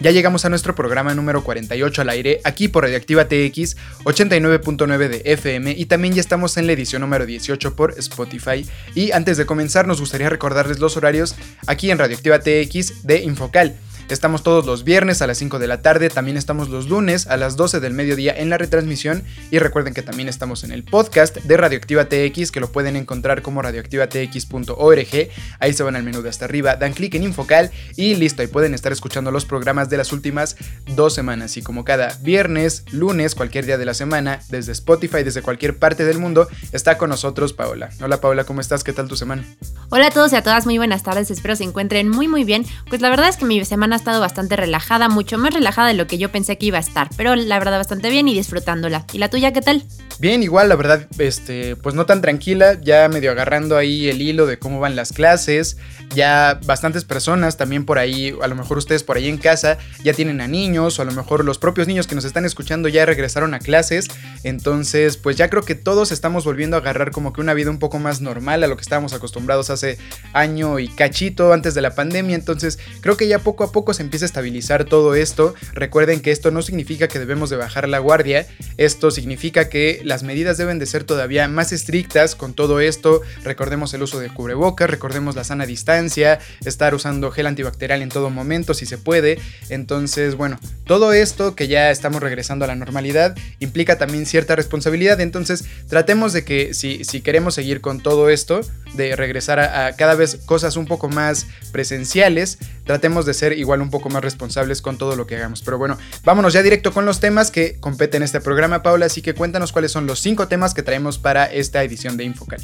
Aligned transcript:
Ya 0.00 0.12
llegamos 0.12 0.46
a 0.46 0.48
nuestro 0.48 0.74
programa 0.74 1.14
número 1.14 1.44
48 1.44 2.00
al 2.00 2.08
aire, 2.08 2.40
aquí 2.44 2.68
por 2.68 2.84
Radioactiva 2.84 3.26
TX 3.26 3.76
89.9 4.04 5.08
de 5.08 5.22
FM 5.26 5.72
y 5.72 5.84
también 5.84 6.14
ya 6.14 6.22
estamos 6.22 6.56
en 6.56 6.66
la 6.66 6.72
edición 6.72 7.02
número 7.02 7.26
18 7.26 7.76
por 7.76 7.92
Spotify. 7.98 8.66
Y 8.94 9.12
antes 9.12 9.36
de 9.36 9.44
comenzar 9.44 9.86
nos 9.86 10.00
gustaría 10.00 10.30
recordarles 10.30 10.78
los 10.78 10.96
horarios 10.96 11.36
aquí 11.66 11.90
en 11.90 11.98
Radioactiva 11.98 12.38
TX 12.38 13.06
de 13.06 13.20
Infocal. 13.20 13.76
Estamos 14.10 14.42
todos 14.42 14.66
los 14.66 14.82
viernes 14.82 15.22
a 15.22 15.28
las 15.28 15.38
5 15.38 15.60
de 15.60 15.68
la 15.68 15.82
tarde, 15.82 16.10
también 16.10 16.36
estamos 16.36 16.68
los 16.68 16.88
lunes 16.88 17.28
a 17.28 17.36
las 17.36 17.56
12 17.56 17.78
del 17.78 17.94
mediodía 17.94 18.34
en 18.36 18.50
la 18.50 18.58
retransmisión 18.58 19.22
y 19.52 19.60
recuerden 19.60 19.94
que 19.94 20.02
también 20.02 20.28
estamos 20.28 20.64
en 20.64 20.72
el 20.72 20.82
podcast 20.82 21.36
de 21.36 21.56
Radioactiva 21.56 22.06
TX 22.06 22.50
que 22.50 22.58
lo 22.58 22.72
pueden 22.72 22.96
encontrar 22.96 23.40
como 23.40 23.62
radioactivatx.org. 23.62 25.28
Ahí 25.60 25.72
se 25.72 25.82
van 25.84 25.94
al 25.94 26.02
menú 26.02 26.22
de 26.22 26.28
hasta 26.28 26.46
arriba, 26.46 26.74
dan 26.74 26.92
clic 26.92 27.14
en 27.14 27.22
Infocal 27.22 27.70
y 27.94 28.16
listo, 28.16 28.42
ahí 28.42 28.48
pueden 28.48 28.74
estar 28.74 28.90
escuchando 28.90 29.30
los 29.30 29.44
programas 29.44 29.88
de 29.90 29.98
las 29.98 30.12
últimas 30.12 30.56
dos 30.96 31.14
semanas. 31.14 31.56
Y 31.56 31.62
como 31.62 31.84
cada 31.84 32.18
viernes, 32.20 32.82
lunes, 32.90 33.36
cualquier 33.36 33.64
día 33.64 33.78
de 33.78 33.84
la 33.84 33.94
semana, 33.94 34.40
desde 34.48 34.72
Spotify, 34.72 35.22
desde 35.22 35.40
cualquier 35.40 35.78
parte 35.78 36.04
del 36.04 36.18
mundo, 36.18 36.48
está 36.72 36.98
con 36.98 37.10
nosotros 37.10 37.52
Paola. 37.52 37.90
Hola 38.02 38.20
Paola, 38.20 38.42
¿cómo 38.42 38.60
estás? 38.60 38.82
¿Qué 38.82 38.92
tal 38.92 39.06
tu 39.06 39.14
semana? 39.14 39.44
Hola 39.90 40.08
a 40.08 40.10
todos 40.10 40.32
y 40.32 40.36
a 40.36 40.42
todas, 40.42 40.66
muy 40.66 40.78
buenas 40.78 41.04
tardes, 41.04 41.30
espero 41.30 41.54
se 41.54 41.62
encuentren 41.62 42.08
muy 42.08 42.26
muy 42.26 42.42
bien. 42.42 42.66
Pues 42.88 43.00
la 43.02 43.08
verdad 43.08 43.28
es 43.28 43.36
que 43.36 43.44
mi 43.44 43.64
semana 43.64 43.99
estado 44.00 44.20
bastante 44.20 44.56
relajada, 44.56 45.08
mucho 45.08 45.38
más 45.38 45.54
relajada 45.54 45.88
de 45.88 45.94
lo 45.94 46.06
que 46.06 46.18
yo 46.18 46.32
pensé 46.32 46.58
que 46.58 46.66
iba 46.66 46.78
a 46.78 46.80
estar, 46.80 47.10
pero 47.16 47.36
la 47.36 47.58
verdad 47.58 47.78
bastante 47.78 48.10
bien 48.10 48.28
y 48.28 48.34
disfrutándola. 48.34 49.04
¿Y 49.12 49.18
la 49.18 49.28
tuya 49.28 49.52
qué 49.52 49.60
tal? 49.60 49.84
Bien, 50.18 50.42
igual, 50.42 50.68
la 50.68 50.76
verdad, 50.76 51.06
este, 51.18 51.76
pues 51.76 51.94
no 51.94 52.04
tan 52.04 52.20
tranquila, 52.20 52.78
ya 52.82 53.08
medio 53.08 53.30
agarrando 53.30 53.78
ahí 53.78 54.08
el 54.08 54.20
hilo 54.20 54.44
de 54.44 54.58
cómo 54.58 54.78
van 54.78 54.94
las 54.94 55.12
clases, 55.12 55.78
ya 56.14 56.60
bastantes 56.66 57.04
personas 57.04 57.56
también 57.56 57.86
por 57.86 57.98
ahí, 57.98 58.34
a 58.42 58.46
lo 58.46 58.54
mejor 58.54 58.76
ustedes 58.76 59.02
por 59.02 59.16
ahí 59.16 59.28
en 59.28 59.38
casa 59.38 59.78
ya 60.04 60.12
tienen 60.12 60.42
a 60.42 60.48
niños 60.48 60.98
o 60.98 61.02
a 61.02 61.04
lo 61.06 61.12
mejor 61.12 61.44
los 61.44 61.56
propios 61.58 61.86
niños 61.86 62.06
que 62.06 62.14
nos 62.14 62.26
están 62.26 62.44
escuchando 62.44 62.88
ya 62.88 63.06
regresaron 63.06 63.54
a 63.54 63.60
clases, 63.60 64.08
entonces 64.44 65.16
pues 65.16 65.36
ya 65.36 65.48
creo 65.48 65.62
que 65.62 65.74
todos 65.74 66.12
estamos 66.12 66.44
volviendo 66.44 66.76
a 66.76 66.80
agarrar 66.80 67.12
como 67.12 67.32
que 67.32 67.40
una 67.40 67.54
vida 67.54 67.70
un 67.70 67.78
poco 67.78 67.98
más 67.98 68.20
normal 68.20 68.62
a 68.62 68.66
lo 68.66 68.76
que 68.76 68.82
estábamos 68.82 69.14
acostumbrados 69.14 69.70
hace 69.70 69.98
año 70.34 70.78
y 70.78 70.88
cachito 70.88 71.52
antes 71.54 71.74
de 71.74 71.80
la 71.80 71.94
pandemia, 71.94 72.36
entonces 72.36 72.78
creo 73.00 73.16
que 73.16 73.26
ya 73.26 73.38
poco 73.38 73.64
a 73.64 73.72
poco 73.72 73.89
se 73.94 74.02
empieza 74.02 74.24
a 74.24 74.26
estabilizar 74.26 74.84
todo 74.84 75.14
esto. 75.14 75.54
Recuerden 75.72 76.20
que 76.20 76.30
esto 76.30 76.50
no 76.50 76.62
significa 76.62 77.08
que 77.08 77.18
debemos 77.18 77.50
de 77.50 77.56
bajar 77.56 77.88
la 77.88 77.98
guardia, 77.98 78.46
esto 78.76 79.10
significa 79.10 79.68
que 79.68 80.00
las 80.04 80.22
medidas 80.22 80.58
deben 80.58 80.78
de 80.78 80.86
ser 80.86 81.04
todavía 81.04 81.48
más 81.48 81.72
estrictas 81.72 82.34
con 82.34 82.54
todo 82.54 82.80
esto. 82.80 83.22
Recordemos 83.44 83.94
el 83.94 84.02
uso 84.02 84.20
de 84.20 84.28
cubrebocas, 84.28 84.90
recordemos 84.90 85.36
la 85.36 85.44
sana 85.44 85.66
distancia, 85.66 86.38
estar 86.64 86.94
usando 86.94 87.30
gel 87.30 87.46
antibacterial 87.46 88.02
en 88.02 88.08
todo 88.08 88.30
momento 88.30 88.74
si 88.74 88.86
se 88.86 88.98
puede. 88.98 89.38
Entonces, 89.68 90.34
bueno, 90.34 90.58
todo 90.84 91.12
esto 91.12 91.54
que 91.54 91.68
ya 91.68 91.90
estamos 91.90 92.22
regresando 92.22 92.64
a 92.64 92.68
la 92.68 92.74
normalidad 92.74 93.36
implica 93.58 93.98
también 93.98 94.26
cierta 94.26 94.56
responsabilidad. 94.56 95.20
Entonces, 95.20 95.64
tratemos 95.88 96.32
de 96.32 96.44
que 96.44 96.74
si, 96.74 97.04
si 97.04 97.20
queremos 97.20 97.54
seguir 97.54 97.80
con 97.80 98.00
todo 98.00 98.28
esto, 98.28 98.60
de 98.94 99.16
regresar 99.16 99.60
a, 99.60 99.86
a 99.86 99.96
cada 99.96 100.14
vez 100.14 100.36
cosas 100.46 100.76
un 100.76 100.86
poco 100.86 101.08
más 101.08 101.46
presenciales, 101.72 102.58
tratemos 102.90 103.24
de 103.24 103.34
ser 103.34 103.56
igual 103.56 103.82
un 103.82 103.88
poco 103.88 104.10
más 104.10 104.20
responsables 104.20 104.82
con 104.82 104.98
todo 104.98 105.14
lo 105.14 105.24
que 105.24 105.36
hagamos. 105.36 105.62
Pero 105.62 105.78
bueno, 105.78 105.96
vámonos 106.24 106.52
ya 106.52 106.60
directo 106.60 106.92
con 106.92 107.06
los 107.06 107.20
temas 107.20 107.52
que 107.52 107.78
competen 107.78 108.24
este 108.24 108.40
programa, 108.40 108.82
Paula. 108.82 109.06
Así 109.06 109.22
que 109.22 109.32
cuéntanos 109.32 109.70
cuáles 109.70 109.92
son 109.92 110.08
los 110.08 110.18
cinco 110.18 110.48
temas 110.48 110.74
que 110.74 110.82
traemos 110.82 111.16
para 111.16 111.44
esta 111.44 111.84
edición 111.84 112.16
de 112.16 112.24
Infocal. 112.24 112.60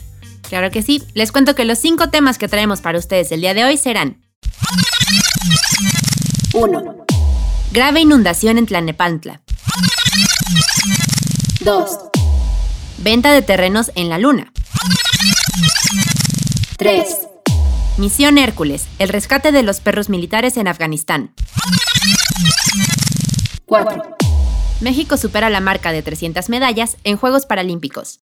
Claro 0.49 0.73
que 0.73 0.83
sí. 0.83 1.01
Les 1.15 1.31
cuento 1.31 1.55
que 1.55 1.65
los 1.65 1.79
cinco 1.79 2.11
temas 2.11 2.39
que 2.39 2.49
traemos 2.49 2.81
para 2.81 2.99
ustedes 2.99 3.31
el 3.31 3.41
día 3.41 3.55
de 3.55 3.67
hoy 3.67 3.77
serán 3.77 4.21
1. 6.53 7.07
Grave 7.71 8.01
inundación 8.01 8.59
en 8.59 8.67
Tlanepantla. 8.67 9.43
2. 11.61 11.99
Venta 12.99 13.33
de 13.33 13.43
terrenos 13.43 13.93
en 13.95 14.09
la 14.09 14.19
Luna. 14.19 14.53
3. 16.79 17.26
Misión 17.99 18.37
Hércules, 18.37 18.87
el 18.99 19.09
rescate 19.09 19.53
de 19.53 19.63
los 19.63 19.81
perros 19.81 20.11
militares 20.11 20.59
en 20.59 20.69
Afganistán. 20.69 21.33
4. 23.65 24.17
México 24.81 25.17
supera 25.17 25.49
la 25.49 25.61
marca 25.61 25.93
de 25.93 26.03
300 26.03 26.51
medallas 26.51 26.99
en 27.05 27.17
Juegos 27.17 27.47
Paralímpicos. 27.47 28.21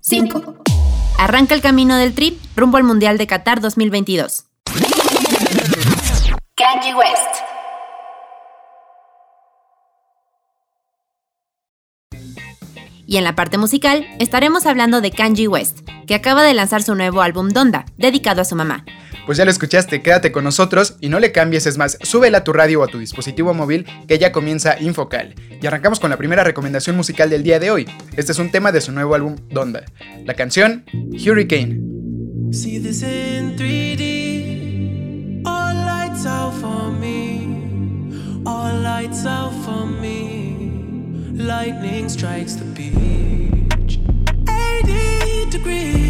5. 0.00 0.54
Arranca 1.18 1.54
el 1.54 1.60
camino 1.60 1.96
del 1.96 2.14
trip 2.14 2.40
rumbo 2.56 2.78
al 2.78 2.84
Mundial 2.84 3.18
de 3.18 3.26
Qatar 3.26 3.60
2022. 3.60 4.46
Kanye 6.56 6.94
West. 6.94 7.63
Y 13.06 13.16
en 13.16 13.24
la 13.24 13.34
parte 13.34 13.58
musical 13.58 14.06
estaremos 14.18 14.66
hablando 14.66 15.00
de 15.00 15.10
Kanye 15.10 15.48
West, 15.48 15.80
que 16.06 16.14
acaba 16.14 16.42
de 16.42 16.54
lanzar 16.54 16.82
su 16.82 16.94
nuevo 16.94 17.22
álbum 17.22 17.50
Donda, 17.50 17.84
dedicado 17.96 18.42
a 18.42 18.44
su 18.44 18.56
mamá. 18.56 18.84
Pues 19.26 19.38
ya 19.38 19.44
lo 19.44 19.50
escuchaste, 19.50 20.02
quédate 20.02 20.32
con 20.32 20.44
nosotros 20.44 20.96
y 21.00 21.08
no 21.08 21.18
le 21.18 21.32
cambies, 21.32 21.66
es 21.66 21.78
más, 21.78 21.98
súbela 22.02 22.38
a 22.38 22.44
tu 22.44 22.52
radio 22.52 22.80
o 22.80 22.84
a 22.84 22.88
tu 22.88 22.98
dispositivo 22.98 23.54
móvil 23.54 23.86
que 24.06 24.18
ya 24.18 24.32
comienza 24.32 24.78
Infocal. 24.78 25.34
Y 25.62 25.66
arrancamos 25.66 25.98
con 25.98 26.10
la 26.10 26.18
primera 26.18 26.44
recomendación 26.44 26.94
musical 26.96 27.30
del 27.30 27.42
día 27.42 27.58
de 27.58 27.70
hoy. 27.70 27.88
Este 28.16 28.32
es 28.32 28.38
un 28.38 28.50
tema 28.50 28.70
de 28.70 28.82
su 28.82 28.92
nuevo 28.92 29.14
álbum 29.14 29.36
Donda. 29.48 29.84
La 30.24 30.34
canción 30.34 30.84
Hurricane. 30.92 31.80
See 32.52 32.78
this 32.78 33.02
in 33.02 33.56
3D. 33.56 35.42
All 35.46 35.74
lights 35.74 36.26
out 36.26 36.52
for 36.60 36.92
me. 36.92 37.48
All 38.44 38.82
lights 38.82 39.24
out 39.24 39.52
for 39.64 39.86
me. 39.86 40.43
Lightning 41.36 42.08
strikes 42.08 42.54
the 42.54 42.64
beach. 42.64 43.98
80 44.48 45.50
degrees. 45.50 46.03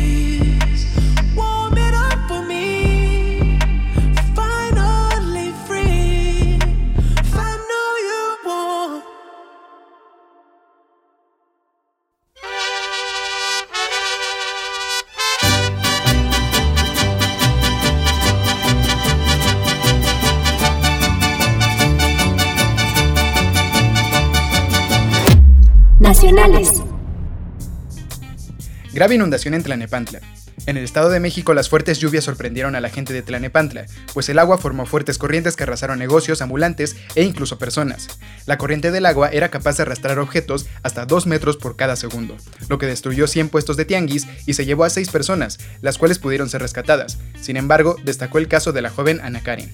Grave 29.05 29.17
inundación 29.17 29.53
en 29.53 29.62
Tlanepantla. 29.62 30.21
En 30.65 30.79
el 30.79 30.85
Estado 30.85 31.11
de 31.11 31.21
México 31.21 31.53
las 31.53 31.69
fuertes 31.69 31.99
lluvias 31.99 32.25
sorprendieron 32.25 32.75
a 32.75 32.81
la 32.81 32.89
gente 32.89 33.12
de 33.12 33.21
Tlanepantla, 33.21 33.85
pues 34.15 34.31
el 34.31 34.39
agua 34.39 34.56
formó 34.56 34.87
fuertes 34.87 35.19
corrientes 35.19 35.56
que 35.56 35.65
arrasaron 35.65 35.99
negocios, 35.99 36.41
ambulantes 36.41 36.97
e 37.15 37.23
incluso 37.23 37.59
personas. 37.59 38.09
La 38.47 38.56
corriente 38.56 38.91
del 38.91 39.05
agua 39.05 39.29
era 39.29 39.51
capaz 39.51 39.77
de 39.77 39.83
arrastrar 39.83 40.19
objetos 40.19 40.65
hasta 40.83 41.05
2 41.05 41.27
metros 41.27 41.59
por 41.59 41.77
cada 41.77 41.97
segundo, 41.97 42.39
lo 42.71 42.79
que 42.79 42.87
destruyó 42.87 43.27
100 43.27 43.51
puestos 43.51 43.77
de 43.77 43.85
tianguis 43.85 44.27
y 44.47 44.55
se 44.55 44.65
llevó 44.65 44.85
a 44.85 44.89
6 44.89 45.11
personas, 45.11 45.59
las 45.83 45.99
cuales 45.99 46.19
pudieron 46.19 46.49
ser 46.49 46.62
rescatadas. 46.62 47.19
Sin 47.39 47.59
embargo, 47.59 47.97
destacó 48.05 48.39
el 48.39 48.49
caso 48.49 48.73
de 48.73 48.81
la 48.81 48.89
joven 48.89 49.21
Ana 49.23 49.43
Karen. 49.43 49.71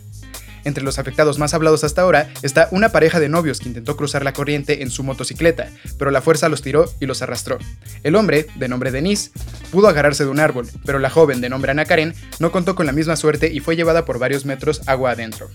Entre 0.65 0.85
los 0.85 0.99
afectados 0.99 1.39
más 1.39 1.55
hablados 1.55 1.85
hasta 1.85 2.03
ahora 2.03 2.31
está 2.43 2.69
una 2.71 2.91
pareja 2.91 3.21
de 3.21 3.29
novios 3.29 3.61
que 3.61 3.69
intentó 3.69 3.97
cruzar 3.97 4.25
la 4.25 4.33
corriente 4.33 4.83
en 4.83 4.91
su 4.91 5.03
motocicleta, 5.03 5.69
pero 5.99 6.11
la 6.11 6.23
fuerza 6.23 6.49
los 6.49 6.63
tiró 6.63 6.93
y 7.01 7.07
los 7.07 7.23
arrastró. 7.23 7.59
El 8.03 8.17
hombre, 8.17 8.47
de 8.57 8.69
nombre 8.69 8.91
Denise, 8.91 9.31
pudo 9.71 9.89
agarrarse 9.89 10.25
de 10.25 10.31
un 10.31 10.41
árbol, 10.41 10.69
pero 10.85 10.99
la 10.99 11.11
joven, 11.11 11.41
de 11.41 11.49
nombre 11.49 11.71
Ana 11.71 11.85
Karen, 11.85 12.15
no 12.39 12.53
contó 12.53 12.75
con 12.75 12.87
la 12.87 12.93
misma 12.93 13.17
suerte 13.17 13.53
y 13.53 13.61
fue 13.61 13.77
llevada 13.77 14.05
por 14.05 14.19
varios 14.19 14.45
metros 14.45 14.83
agua 14.87 15.13
adentro. 15.13 15.51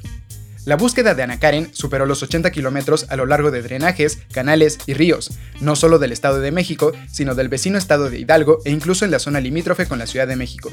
La 0.66 0.78
búsqueda 0.78 1.13
de 1.13 1.22
Ana 1.22 1.40
Karen 1.40 1.69
superó 1.74 2.07
los 2.07 2.24
80 2.24 2.50
kilómetros 2.50 3.06
a 3.10 3.16
lo 3.16 3.28
largo 3.28 3.52
de 3.52 3.62
drenajes, 3.62 4.18
canales 4.34 4.80
y 4.88 4.96
ríos, 4.96 5.30
no 5.62 5.75
solo 5.75 6.00
del 6.00 6.12
Estado 6.12 6.40
de 6.40 6.52
México, 6.52 6.92
sino 7.12 7.36
del 7.36 7.50
vecino 7.50 7.78
estado 7.78 8.10
de 8.10 8.18
Hidalgo 8.18 8.62
e 8.66 8.72
incluso 8.72 9.06
en 9.06 9.12
la 9.12 9.19
zona 9.19 9.40
limítrofe 9.40 9.86
con 9.86 10.00
la 10.00 10.07
Ciudad 10.07 10.28
de 10.28 10.36
México. 10.36 10.72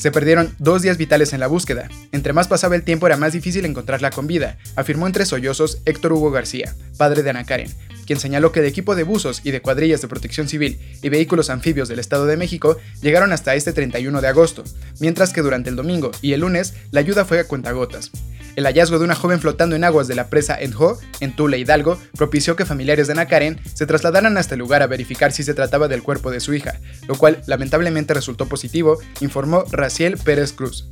Se 0.00 0.10
perdieron 0.10 0.54
dos 0.58 0.80
días 0.80 0.96
vitales 0.96 1.34
en 1.34 1.40
la 1.40 1.46
búsqueda. 1.46 1.90
Entre 2.10 2.32
más 2.32 2.48
pasaba 2.48 2.74
el 2.74 2.84
tiempo 2.84 3.06
era 3.06 3.18
más 3.18 3.34
difícil 3.34 3.66
encontrarla 3.66 4.10
con 4.10 4.26
vida, 4.26 4.56
afirmó 4.74 5.06
entre 5.06 5.26
sollozos 5.26 5.82
Héctor 5.84 6.14
Hugo 6.14 6.30
García, 6.30 6.74
padre 6.96 7.22
de 7.22 7.28
Ana 7.28 7.44
Karen, 7.44 7.70
quien 8.06 8.18
señaló 8.18 8.50
que 8.50 8.60
el 8.60 8.66
equipo 8.66 8.94
de 8.96 9.02
buzos 9.02 9.42
y 9.44 9.50
de 9.50 9.60
cuadrillas 9.60 10.00
de 10.00 10.08
protección 10.08 10.48
civil 10.48 10.80
y 11.02 11.10
vehículos 11.10 11.50
anfibios 11.50 11.90
del 11.90 11.98
Estado 11.98 12.24
de 12.24 12.38
México 12.38 12.78
llegaron 13.02 13.34
hasta 13.34 13.54
este 13.54 13.74
31 13.74 14.22
de 14.22 14.28
agosto, 14.28 14.64
mientras 15.00 15.34
que 15.34 15.42
durante 15.42 15.68
el 15.68 15.76
domingo 15.76 16.12
y 16.22 16.32
el 16.32 16.40
lunes 16.40 16.72
la 16.92 17.00
ayuda 17.00 17.26
fue 17.26 17.38
a 17.38 17.44
cuentagotas. 17.46 18.10
El 18.56 18.64
hallazgo 18.64 18.98
de 18.98 19.04
una 19.04 19.14
joven 19.14 19.40
flotando 19.40 19.76
en 19.76 19.84
aguas 19.84 20.08
de 20.08 20.14
la 20.14 20.28
presa 20.28 20.60
Enjo, 20.60 20.98
en 21.20 21.34
Tula 21.34 21.56
Hidalgo, 21.56 21.98
propició 22.16 22.56
que 22.56 22.64
familiares 22.64 23.06
de 23.06 23.12
Ana 23.12 23.26
Karen 23.26 23.60
se 23.74 23.86
trasladaran 23.86 24.36
hasta 24.36 24.54
el 24.54 24.58
lugar 24.58 24.82
a 24.82 24.86
verificar 24.86 25.32
si 25.32 25.42
se 25.42 25.54
trataba 25.54 25.88
del 25.88 26.02
cuerpo 26.02 26.30
de 26.30 26.40
su 26.40 26.54
hija, 26.54 26.80
lo 27.08 27.16
cual 27.16 27.42
lamentablemente 27.46 28.14
resultó 28.14 28.46
positivo, 28.46 28.98
informó 29.20 29.64
Raciel 29.70 30.18
Pérez 30.18 30.52
Cruz. 30.52 30.88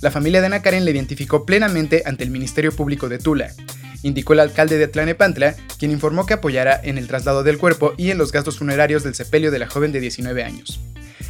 La 0.00 0.10
familia 0.10 0.40
de 0.40 0.46
Ana 0.46 0.62
Karen 0.62 0.84
le 0.84 0.90
identificó 0.90 1.46
plenamente 1.46 2.02
ante 2.06 2.24
el 2.24 2.30
Ministerio 2.30 2.72
Público 2.72 3.08
de 3.08 3.18
Tula, 3.18 3.52
indicó 4.02 4.34
el 4.34 4.40
alcalde 4.40 4.78
de 4.78 4.88
Tlanepantla, 4.88 5.56
quien 5.78 5.90
informó 5.90 6.26
que 6.26 6.34
apoyará 6.34 6.80
en 6.82 6.98
el 6.98 7.06
traslado 7.06 7.42
del 7.42 7.58
cuerpo 7.58 7.94
y 7.96 8.10
en 8.10 8.18
los 8.18 8.32
gastos 8.32 8.58
funerarios 8.58 9.02
del 9.02 9.14
sepelio 9.14 9.50
de 9.50 9.58
la 9.58 9.68
joven 9.68 9.92
de 9.92 10.00
19 10.00 10.44
años. 10.44 10.80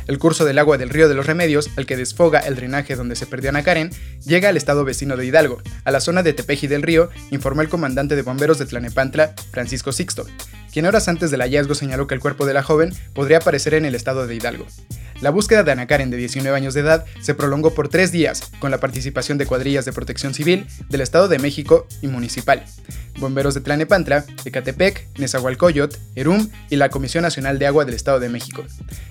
El 0.07 0.19
curso 0.19 0.45
del 0.45 0.59
agua 0.59 0.79
del 0.79 0.91
río 0.91 1.09
de 1.09 1.15
los 1.15 1.27
Remedios, 1.27 1.71
el 1.77 1.87
que 1.87 1.97
desfoga 1.97 2.39
el 2.41 2.55
drenaje 2.55 2.95
donde 2.95 3.17
se 3.17 3.27
perdió 3.27 3.51
Ana 3.51 3.65
Karen, 3.65 3.91
llega 4.25 4.49
al 4.49 4.57
estado 4.57 4.85
vecino 4.85 5.17
de 5.17 5.27
Hidalgo, 5.27 5.61
a 5.85 5.91
la 5.91 6.01
zona 6.01 6.23
de 6.23 6.33
Tepeji 6.33 6.69
del 6.69 6.83
Río, 6.83 7.11
informó 7.31 7.63
el 7.63 7.69
comandante 7.69 8.15
de 8.15 8.23
bomberos 8.23 8.59
de 8.59 8.67
Tlanepantla, 8.67 9.35
Francisco 9.51 9.93
Sixto, 9.93 10.27
quien 10.73 10.87
horas 10.87 11.09
antes 11.09 11.31
del 11.31 11.41
hallazgo 11.41 11.75
señaló 11.75 12.07
que 12.07 12.15
el 12.15 12.21
cuerpo 12.21 12.47
de 12.47 12.55
la 12.55 12.63
joven 12.63 12.93
podría 13.15 13.39
aparecer 13.39 13.75
en 13.75 13.85
el 13.85 13.95
estado 13.95 14.27
de 14.27 14.37
Hidalgo. 14.37 14.67
La 15.23 15.31
búsqueda 15.31 15.63
de 15.63 15.73
Ana 15.73 15.87
Karen 15.87 16.11
de 16.11 16.19
19 16.19 16.55
años 16.55 16.75
de 16.75 16.81
edad 16.81 17.07
se 17.23 17.35
prolongó 17.35 17.75
por 17.75 17.89
tres 17.89 18.13
días, 18.13 18.51
con 18.59 18.71
la 18.71 18.79
participación 18.79 19.39
de 19.39 19.47
cuadrillas 19.47 19.87
de 19.87 19.93
protección 19.93 20.35
civil 20.35 20.67
del 20.91 21.01
Estado 21.01 21.27
de 21.29 21.39
México 21.39 21.87
y 22.03 22.09
municipal, 22.09 22.63
bomberos 23.19 23.55
de 23.55 23.63
Tlanepantla, 23.63 24.27
Ecatepec, 24.45 25.07
Nezahualcóyotl, 25.19 25.97
Erum 26.17 26.51
y 26.69 26.77
la 26.77 26.91
Comisión 26.91 27.23
Nacional 27.23 27.59
de 27.59 27.67
Agua 27.67 27.87
del 27.87 27.95
Estado 27.95 28.21
de 28.21 28.29
México, 28.29 28.63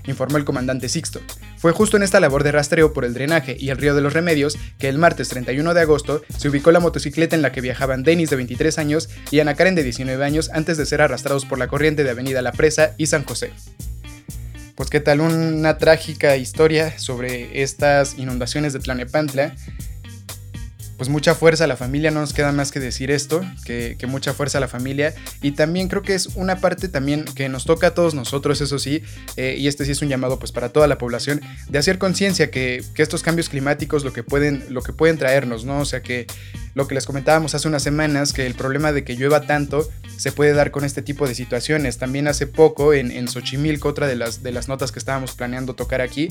informó 0.05 0.37
el 0.37 0.45
comandante 0.45 0.89
Sixto. 0.89 1.21
Fue 1.57 1.71
justo 1.71 1.97
en 1.97 2.03
esta 2.03 2.19
labor 2.19 2.43
de 2.43 2.51
rastreo 2.51 2.93
por 2.93 3.03
el 3.03 3.15
drenaje 3.15 3.57
y 3.59 3.69
el 3.69 3.77
río 3.77 3.95
de 3.95 4.01
los 4.01 4.13
Remedios 4.13 4.59
que 4.77 4.89
el 4.89 4.99
martes 4.99 5.29
31 5.29 5.73
de 5.73 5.81
agosto 5.81 6.21
se 6.37 6.49
ubicó 6.49 6.71
la 6.71 6.79
motocicleta 6.79 7.35
en 7.35 7.41
la 7.41 7.51
que 7.51 7.61
viajaban 7.61 8.03
Denis 8.03 8.29
de 8.29 8.35
23 8.35 8.77
años 8.77 9.09
y 9.31 9.39
Ana 9.39 9.55
Karen 9.55 9.73
de 9.73 9.81
19 9.81 10.23
años 10.23 10.51
antes 10.53 10.77
de 10.77 10.85
ser 10.85 11.01
arrastrados 11.01 11.45
por 11.45 11.57
la 11.57 11.67
corriente 11.67 12.03
de 12.03 12.11
Avenida 12.11 12.43
La 12.43 12.51
Presa 12.51 12.93
y 12.97 13.07
San 13.07 13.23
José 13.23 13.51
pues 14.75 14.89
qué 14.89 14.99
tal 14.99 15.21
una 15.21 15.77
trágica 15.77 16.35
historia 16.35 16.99
sobre 16.99 17.61
estas 17.61 18.17
inundaciones 18.17 18.73
de 18.73 18.79
Tlanepantla. 18.79 19.55
Pues 20.97 21.09
mucha 21.09 21.35
fuerza 21.35 21.65
a 21.65 21.67
la 21.67 21.75
familia, 21.75 22.09
no 22.09 22.21
nos 22.21 22.31
queda 22.31 22.53
más 22.53 22.71
que 22.71 22.79
decir 22.79 23.11
esto, 23.11 23.41
que, 23.65 23.97
mucha 24.07 24.33
fuerza 24.33 24.59
a 24.59 24.61
la 24.61 24.69
familia. 24.69 25.13
Y 25.41 25.51
también 25.51 25.89
creo 25.89 26.03
que 26.03 26.13
es 26.13 26.27
una 26.35 26.61
parte 26.61 26.87
también 26.87 27.25
que 27.25 27.49
nos 27.49 27.65
toca 27.65 27.87
a 27.87 27.93
todos 27.93 28.13
nosotros, 28.13 28.61
eso 28.61 28.79
sí, 28.79 29.03
eh, 29.35 29.55
y 29.57 29.67
este 29.67 29.83
sí 29.83 29.91
es 29.91 30.01
un 30.01 30.07
llamado 30.07 30.39
pues 30.39 30.53
para 30.53 30.69
toda 30.69 30.87
la 30.87 30.97
población, 30.97 31.41
de 31.67 31.79
hacer 31.79 31.97
conciencia 31.97 32.49
que, 32.49 32.81
que, 32.93 33.03
estos 33.03 33.23
cambios 33.23 33.49
climáticos 33.49 34.05
lo 34.05 34.13
que, 34.13 34.23
pueden, 34.23 34.63
lo 34.69 34.83
que 34.83 34.93
pueden 34.93 35.17
traernos, 35.17 35.65
¿no? 35.65 35.79
O 35.79 35.85
sea 35.85 36.01
que 36.01 36.27
lo 36.75 36.87
que 36.87 36.93
les 36.93 37.05
comentábamos 37.05 37.55
hace 37.55 37.67
unas 37.67 37.81
semanas, 37.81 38.33
que 38.33 38.45
el 38.45 38.53
problema 38.53 38.91
de 38.91 39.03
que 39.03 39.15
llueva 39.15 39.47
tanto 39.47 39.89
se 40.17 40.31
puede 40.31 40.53
dar 40.53 40.71
con 40.71 40.83
este 40.83 41.01
tipo 41.01 41.27
de 41.27 41.33
situaciones. 41.33 41.97
También 41.97 42.27
hace 42.27 42.47
poco 42.47 42.93
en, 42.93 43.27
Xochimilco, 43.27 43.89
otra 43.89 44.07
de 44.07 44.15
las, 44.15 44.43
de 44.43 44.51
las 44.51 44.67
notas 44.67 44.91
que 44.91 44.99
estábamos 44.99 45.33
planeando 45.33 45.73
tocar 45.73 46.01
aquí, 46.01 46.29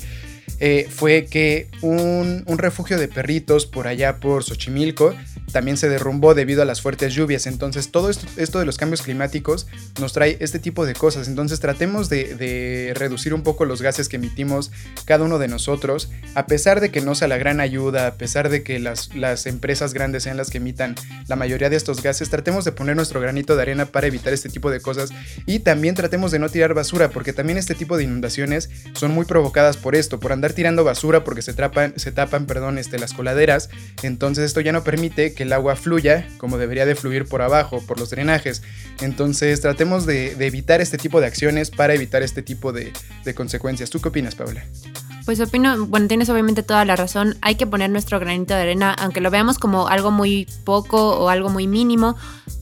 eh, 0.60 0.86
fue 0.90 1.26
que 1.26 1.68
un, 1.80 2.44
refugio 2.58 2.98
de 2.98 3.08
perritos 3.08 3.66
por 3.66 3.88
allá 3.88 4.20
por 4.20 4.44
Xochimilco 4.44 5.14
también 5.52 5.76
se 5.76 5.88
derrumbó 5.88 6.34
debido 6.34 6.62
a 6.62 6.64
las 6.64 6.80
fuertes 6.80 7.14
lluvias. 7.14 7.46
Entonces 7.46 7.90
todo 7.90 8.10
esto, 8.10 8.58
de 8.58 8.64
los 8.64 8.76
cambios 8.78 9.02
climáticos 9.02 9.66
nos 10.00 10.12
trae 10.12 10.36
este 10.40 10.58
tipo 10.58 10.86
de 10.86 10.94
cosas. 10.94 11.28
Entonces 11.28 11.60
tratemos 11.60 12.08
de, 12.08 12.92
reducir 12.94 13.34
un 13.34 13.42
poco 13.42 13.64
los 13.64 13.82
gases 13.82 14.08
que 14.08 14.16
emitimos 14.16 14.70
cada 15.04 15.24
uno 15.24 15.38
de 15.38 15.48
nosotros, 15.48 16.10
a 16.34 16.46
pesar 16.46 16.80
de 16.80 16.90
que 16.90 17.00
no 17.00 17.14
sea 17.14 17.28
la 17.28 17.38
gran 17.38 17.60
ayuda, 17.60 18.06
a 18.06 18.14
pesar 18.14 18.48
de 18.48 18.62
que 18.62 18.78
las, 18.78 19.14
las 19.14 19.46
empresas 19.46 19.94
grandes 19.94 20.24
sean 20.24 20.33
las 20.36 20.50
que 20.50 20.58
emitan 20.58 20.94
la 21.28 21.36
mayoría 21.36 21.70
de 21.70 21.76
estos 21.76 22.02
gases, 22.02 22.30
tratemos 22.30 22.64
de 22.64 22.72
poner 22.72 22.96
nuestro 22.96 23.20
granito 23.20 23.56
de 23.56 23.62
arena 23.62 23.86
para 23.86 24.06
evitar 24.06 24.32
este 24.32 24.48
tipo 24.48 24.70
de 24.70 24.80
cosas 24.80 25.10
y 25.46 25.60
también 25.60 25.94
tratemos 25.94 26.30
de 26.30 26.38
no 26.38 26.48
tirar 26.48 26.74
basura 26.74 27.10
porque 27.10 27.32
también 27.32 27.58
este 27.58 27.74
tipo 27.74 27.96
de 27.96 28.04
inundaciones 28.04 28.70
son 28.94 29.12
muy 29.12 29.24
provocadas 29.24 29.76
por 29.76 29.94
esto, 29.94 30.20
por 30.20 30.32
andar 30.32 30.52
tirando 30.52 30.84
basura 30.84 31.24
porque 31.24 31.42
se, 31.42 31.54
tapan, 31.54 31.94
se 31.96 32.12
tapan 32.12 32.46
perdón, 32.46 32.78
este, 32.78 32.98
las 32.98 33.12
coladeras, 33.12 33.70
entonces 34.02 34.44
esto 34.44 34.60
ya 34.60 34.72
no 34.72 34.84
permite 34.84 35.34
que 35.34 35.44
el 35.44 35.52
agua 35.52 35.76
fluya 35.76 36.28
como 36.38 36.58
debería 36.58 36.86
de 36.86 36.94
fluir 36.94 37.26
por 37.26 37.42
abajo, 37.42 37.82
por 37.86 37.98
los 37.98 38.10
drenajes, 38.10 38.62
entonces 39.00 39.60
tratemos 39.60 40.06
de, 40.06 40.32
evitar 40.44 40.80
este 40.80 40.98
tipo 40.98 41.20
de 41.20 41.26
acciones 41.26 41.70
para 41.70 41.94
evitar 41.94 42.22
este 42.22 42.42
tipo 42.42 42.72
de, 42.72 42.92
de 43.24 43.34
consecuencias. 43.34 43.88
¿Tú 43.88 44.00
qué 44.00 44.08
opinas, 44.08 44.34
Paula? 44.34 44.64
Pues 45.24 45.40
opino, 45.40 45.86
bueno, 45.86 46.06
tienes 46.06 46.28
obviamente 46.28 46.62
toda 46.62 46.84
la 46.84 46.96
razón, 46.96 47.36
hay 47.40 47.54
que 47.54 47.66
poner 47.66 47.88
nuestro 47.88 48.20
granito 48.20 48.52
de 48.54 48.60
arena, 48.60 48.92
aunque 48.92 49.22
lo 49.22 49.30
veamos 49.30 49.58
como 49.58 49.88
algo 49.88 50.10
muy 50.10 50.46
poco 50.64 51.18
o 51.18 51.30
algo 51.30 51.48
muy 51.48 51.66
mínimo, 51.66 52.14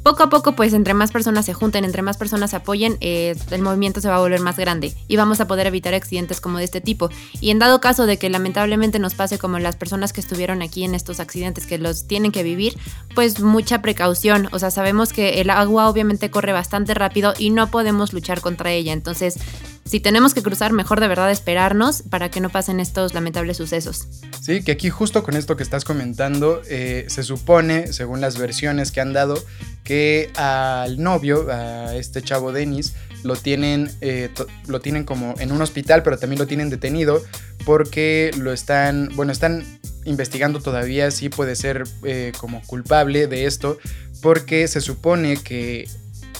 poco 0.05 0.23
a 0.23 0.31
poco, 0.31 0.53
pues 0.53 0.73
entre 0.73 0.95
más 0.95 1.11
personas 1.11 1.47
se 1.47 1.55
junten, 1.55 1.85
entre 1.85 2.03
más 2.03 2.17
personas 2.17 2.55
apoyen, 2.55 2.99
eh, 3.01 3.35
el 3.51 3.63
movimiento 3.63 4.01
se 4.01 4.09
va 4.09 4.17
a 4.17 4.21
volver 4.21 4.41
más 4.41 4.57
grande 4.57 4.95
y 5.09 5.17
vamos 5.17 5.41
a 5.41 5.47
poder 5.47 5.67
evitar 5.67 5.95
accidentes 5.95 6.41
como 6.41 6.59
de 6.59 6.65
este 6.65 6.81
tipo. 6.81 7.09
Y 7.41 7.51
en 7.51 7.59
dado 7.59 7.81
caso 7.81 8.07
de 8.07 8.17
que 8.17 8.31
lamentablemente 8.31 8.99
nos 8.99 9.15
pase 9.15 9.39
como 9.39 9.59
las 9.59 9.77
personas 9.77 10.13
que 10.13 10.21
estuvieron 10.21 10.63
aquí 10.63 10.85
en 10.85 10.95
estos 10.95 11.21
accidentes 11.21 11.67
que 11.67 11.79
los 11.79 12.07
tienen 12.07 12.33
que 12.33 12.43
vivir, 12.43 12.79
pues 13.15 13.41
mucha 13.41 13.83
precaución. 13.83 14.49
O 14.53 14.59
sea, 14.59 14.71
sabemos 14.71 15.13
que 15.13 15.41
el 15.41 15.51
agua 15.51 15.89
obviamente 15.89 16.31
corre 16.31 16.53
bastante 16.53 16.95
rápido 16.95 17.35
y 17.39 17.51
no 17.51 17.71
podemos 17.71 18.13
luchar 18.13 18.41
contra 18.41 18.73
ella. 18.73 18.93
Entonces, 18.93 19.39
si 19.85 20.01
tenemos 20.01 20.35
que 20.35 20.43
cruzar, 20.43 20.73
mejor 20.73 21.01
de 21.01 21.09
verdad 21.09 21.31
esperarnos 21.31 22.03
para 22.03 22.31
que 22.31 22.41
no 22.41 22.51
pasen 22.51 22.81
estos 22.81 23.15
lamentables 23.15 23.57
sucesos. 23.57 24.09
Sí, 24.41 24.63
que 24.63 24.73
aquí 24.73 24.91
justo 24.91 25.23
con 25.23 25.37
esto 25.37 25.57
que 25.57 25.63
estás 25.63 25.85
comentando, 25.85 26.63
eh, 26.69 27.07
se 27.09 27.23
supone, 27.23 27.93
según 27.93 28.21
las 28.21 28.39
versiones 28.39 28.93
que 28.93 29.01
han 29.01 29.13
dado, 29.13 29.43
que 29.85 30.31
al 30.37 31.03
novio, 31.03 31.49
a 31.51 31.97
este 31.97 32.23
chavo 32.23 32.53
Denis, 32.53 32.95
lo 33.23 33.37
tienen, 33.37 33.91
eh, 34.01 34.31
lo 34.67 34.81
tienen 34.81 35.05
como 35.05 35.35
en 35.39 35.53
un 35.53 35.63
hospital, 35.63 36.03
pero 36.03 36.19
también 36.19 36.39
lo 36.39 36.47
tienen 36.47 36.71
detenido 36.71 37.23
porque 37.65 38.33
lo 38.37 38.53
están, 38.53 39.11
bueno, 39.15 39.33
están 39.33 39.65
investigando 40.05 40.61
todavía 40.61 41.11
si 41.11 41.29
puede 41.29 41.55
ser 41.55 41.85
eh, 42.05 42.33
como 42.39 42.63
culpable 42.63 43.27
de 43.27 43.47
esto, 43.47 43.79
porque 44.21 44.67
se 44.69 44.81
supone 44.81 45.37
que 45.37 45.89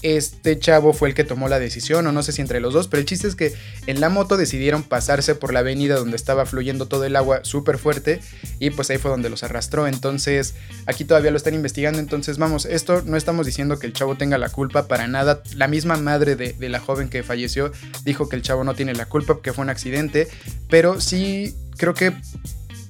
este 0.03 0.59
chavo 0.59 0.93
fue 0.93 1.09
el 1.09 1.15
que 1.15 1.25
tomó 1.25 1.49
la 1.49 1.59
decisión, 1.59 2.07
o 2.07 2.13
no 2.13 2.23
sé 2.23 2.33
si 2.33 2.41
entre 2.41 2.61
los 2.61 2.75
dos, 2.75 2.89
pero 2.89 3.01
el 3.01 3.07
chiste 3.07 3.29
es 3.29 3.37
que 3.37 3.55
en 3.87 4.01
la 4.01 4.09
moto 4.09 4.37
decidieron 4.37 4.83
pasarse 4.83 5.35
por 5.35 5.53
la 5.53 5.61
avenida 5.61 5.97
donde 5.97 6.17
estaba 6.17 6.45
fluyendo 6.47 6.87
todo 6.87 7.05
el 7.05 7.17
agua 7.17 7.41
súper 7.45 7.79
fuerte 7.79 8.21
y 8.59 8.71
pues 8.71 8.91
ahí 8.91 8.99
fue 8.99 9.11
donde 9.11 9.31
los 9.31 9.43
arrastró. 9.43 9.87
Entonces 9.87 10.55
aquí 10.87 11.05
todavía 11.05 11.31
lo 11.31 11.37
están 11.37 11.55
investigando, 11.55 11.99
entonces 11.99 12.39
vamos, 12.39 12.67
esto 12.67 13.03
no 13.05 13.17
estamos 13.17 13.47
diciendo 13.47 13.79
que 13.79 13.87
el 13.87 13.93
chavo 13.93 14.17
tenga 14.17 14.39
la 14.39 14.49
culpa 14.49 14.89
para 14.89 15.07
nada. 15.07 15.43
La 15.57 15.69
misma 15.69 15.97
madre 15.97 16.37
de, 16.37 16.69
la 16.69 16.81
joven 16.81 17.09
que 17.09 17.23
falleció 17.23 17.73
dijo 18.05 18.29
que 18.29 18.37
el 18.37 18.43
chavo 18.43 18.65
no 18.65 18.75
tiene 18.75 18.95
la 18.95 19.07
culpa, 19.07 19.41
que 19.43 19.53
fue 19.53 19.65
un 19.65 19.71
accidente, 19.71 20.29
pero 20.69 21.01
sí 21.01 21.55
creo 21.77 21.95
que 21.95 22.13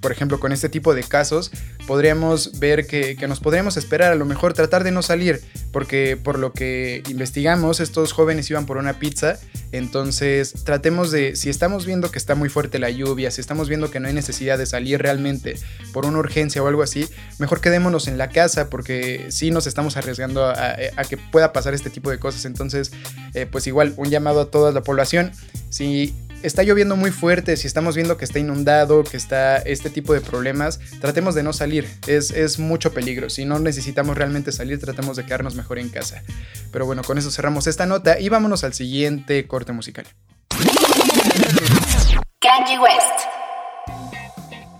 por 0.03 0.13
ejemplo, 0.13 0.41
con 0.41 0.53
este 0.53 0.69
tipo 0.69 0.95
de 0.95 1.05
casos, 1.05 1.53
podríamos 1.87 2.59
ver 2.59 2.87
que, 2.87 3.17
nos 3.29 3.41
podríamos 3.41 3.77
esperar 3.77 4.13
a 4.13 4.17
lo 4.17 4.25
mejor 4.25 4.53
tratar 4.53 4.83
de 4.83 4.91
no 4.91 5.01
salir, 5.01 5.41
porque 5.71 6.19
por 6.23 6.39
lo 6.41 6.53
que 6.53 7.03
investigamos, 7.09 7.79
estos 7.79 8.13
jóvenes 8.13 8.51
iban 8.51 8.67
por 8.67 8.77
una 8.77 8.99
pizza, 8.99 9.39
entonces 9.71 10.53
tratemos 10.65 11.13
de, 11.13 11.37
si 11.37 11.49
estamos 11.49 11.87
viendo 11.87 12.11
que 12.11 12.19
está 12.19 12.35
muy 12.35 12.49
fuerte 12.49 12.81
la 12.81 12.91
lluvia, 12.91 13.31
si 13.31 13.41
estamos 13.41 13.69
viendo 13.69 13.91
que 13.91 14.01
no 14.01 14.09
hay 14.09 14.15
necesidad 14.15 14.59
de 14.59 14.67
salir 14.67 15.01
realmente 15.01 15.57
por 15.93 16.05
una 16.05 16.19
urgencia 16.19 16.63
o 16.63 16.67
algo 16.67 16.83
así, 16.83 17.09
mejor 17.39 17.61
quedémonos 17.61 18.09
en 18.09 18.19
la 18.19 18.29
casa, 18.29 18.69
porque 18.69 19.27
sí 19.31 19.53
nos 19.53 19.69
estamos 19.69 19.97
arriesgando 19.97 20.45
a, 20.47 20.77
que 21.09 21.17
pueda 21.17 21.53
pasar 21.53 21.75
este 21.75 21.91
tipo 21.91 22.11
de 22.11 22.19
cosas, 22.19 22.45
entonces, 22.45 22.91
eh, 23.35 23.47
pues 23.47 23.69
igual, 23.69 23.95
un 23.97 24.11
llamado 24.11 24.41
a 24.41 24.51
toda 24.51 24.73
la 24.73 24.83
población, 24.83 25.31
si 25.71 26.13
está 26.43 26.63
lloviendo 26.63 26.97
muy 26.97 27.11
fuerte, 27.11 27.57
si 27.57 27.67
estamos 27.67 27.95
viendo 27.95 28.17
que 28.17 28.25
está 28.25 28.39
inundado, 28.39 29.05
que 29.05 29.17
está 29.17 29.59
este 29.59 29.91
tipo 29.91 30.13
de 30.13 30.21
problemas, 30.21 30.81
tratemos 31.01 31.35
de 31.35 31.43
no 31.43 31.53
salir. 31.53 31.89
Es, 32.07 32.59
mucho 32.59 32.93
peligro. 32.93 33.31
Si 33.31 33.45
no 33.45 33.59
necesitamos 33.59 34.17
realmente 34.17 34.53
salir, 34.53 34.79
tratemos 34.79 35.17
de 35.17 35.25
quedarnos 35.25 35.55
mejor 35.55 35.79
en 35.79 35.89
casa. 35.89 36.23
Pero 36.71 36.87
bueno, 36.87 37.03
con 37.03 37.19
eso 37.19 37.31
cerramos 37.31 37.67
esta 37.67 37.87
nota 37.87 38.21
y 38.21 38.29
vámonos 38.29 38.65
al 38.65 38.75
siguiente 38.75 39.47
corte 39.47 39.73
musical. 39.73 40.07
Kanji 42.41 42.79
West. 42.79 43.33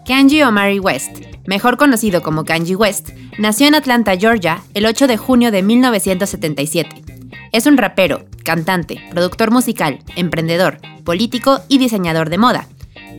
Kanji 0.07 0.43
Omari 0.43 0.81
West, 0.81 1.19
mejor 1.47 1.77
conocido 1.77 2.23
como 2.23 2.45
Kanji 2.45 2.75
West, 2.75 3.11
nació 3.39 3.69
en 3.69 3.77
Atlanta, 3.77 4.17
Georgia, 4.17 4.63
el 4.75 4.85
8 4.85 5.07
de 5.07 5.17
junio 5.17 5.51
de 5.53 5.63
1977. 5.63 7.22
Es 7.53 7.67
un 7.67 7.77
rapero, 7.77 8.25
cantante, 8.45 8.99
productor 9.11 9.51
musical, 9.51 9.99
emprendedor, 10.17 10.79
político 11.05 11.61
y 11.69 11.77
diseñador 11.77 12.31
de 12.31 12.39
moda, 12.39 12.67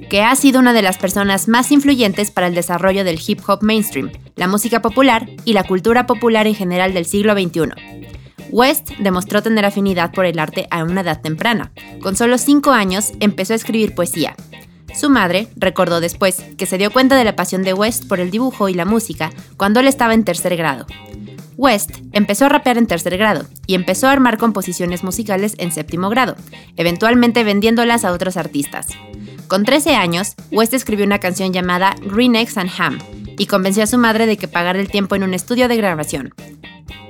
que 0.09 0.23
ha 0.23 0.35
sido 0.35 0.59
una 0.59 0.73
de 0.73 0.81
las 0.81 0.97
personas 0.97 1.47
más 1.47 1.71
influyentes 1.71 2.31
para 2.31 2.47
el 2.47 2.55
desarrollo 2.55 3.03
del 3.03 3.21
hip 3.25 3.41
hop 3.47 3.61
mainstream, 3.61 4.11
la 4.35 4.47
música 4.47 4.81
popular 4.81 5.29
y 5.45 5.53
la 5.53 5.63
cultura 5.63 6.07
popular 6.07 6.47
en 6.47 6.55
general 6.55 6.95
del 6.95 7.05
siglo 7.05 7.33
XXI. 7.33 7.73
West 8.49 8.89
demostró 8.97 9.43
tener 9.43 9.65
afinidad 9.65 10.11
por 10.11 10.25
el 10.25 10.39
arte 10.39 10.67
a 10.71 10.83
una 10.83 11.01
edad 11.01 11.21
temprana. 11.21 11.71
Con 12.01 12.15
solo 12.15 12.39
5 12.39 12.71
años 12.71 13.11
empezó 13.19 13.53
a 13.53 13.55
escribir 13.55 13.93
poesía. 13.93 14.35
Su 14.95 15.11
madre 15.11 15.47
recordó 15.55 15.99
después 15.99 16.43
que 16.57 16.65
se 16.65 16.79
dio 16.79 16.91
cuenta 16.91 17.15
de 17.15 17.23
la 17.23 17.35
pasión 17.35 17.61
de 17.61 17.73
West 17.73 18.07
por 18.07 18.19
el 18.19 18.31
dibujo 18.31 18.67
y 18.67 18.73
la 18.73 18.85
música 18.85 19.31
cuando 19.57 19.79
él 19.79 19.87
estaba 19.87 20.15
en 20.15 20.23
tercer 20.23 20.55
grado. 20.55 20.87
West 21.57 21.91
empezó 22.11 22.45
a 22.45 22.49
rapear 22.49 22.77
en 22.77 22.87
tercer 22.87 23.17
grado 23.17 23.45
y 23.67 23.75
empezó 23.75 24.07
a 24.07 24.11
armar 24.11 24.37
composiciones 24.37 25.03
musicales 25.03 25.55
en 25.57 25.71
séptimo 25.71 26.09
grado, 26.09 26.35
eventualmente 26.77 27.43
vendiéndolas 27.43 28.05
a 28.05 28.11
otros 28.11 28.37
artistas. 28.37 28.87
Con 29.47 29.63
13 29.65 29.95
años, 29.95 30.35
West 30.51 30.73
escribió 30.73 31.05
una 31.05 31.19
canción 31.19 31.53
llamada 31.53 31.95
Green 32.01 32.35
Eggs 32.35 32.57
and 32.57 32.71
Ham 32.77 32.99
y 33.37 33.45
convenció 33.45 33.83
a 33.83 33.87
su 33.87 33.97
madre 33.97 34.25
de 34.25 34.37
que 34.37 34.47
pagara 34.47 34.79
el 34.79 34.89
tiempo 34.89 35.15
en 35.15 35.23
un 35.23 35.33
estudio 35.33 35.67
de 35.67 35.77
grabación. 35.77 36.33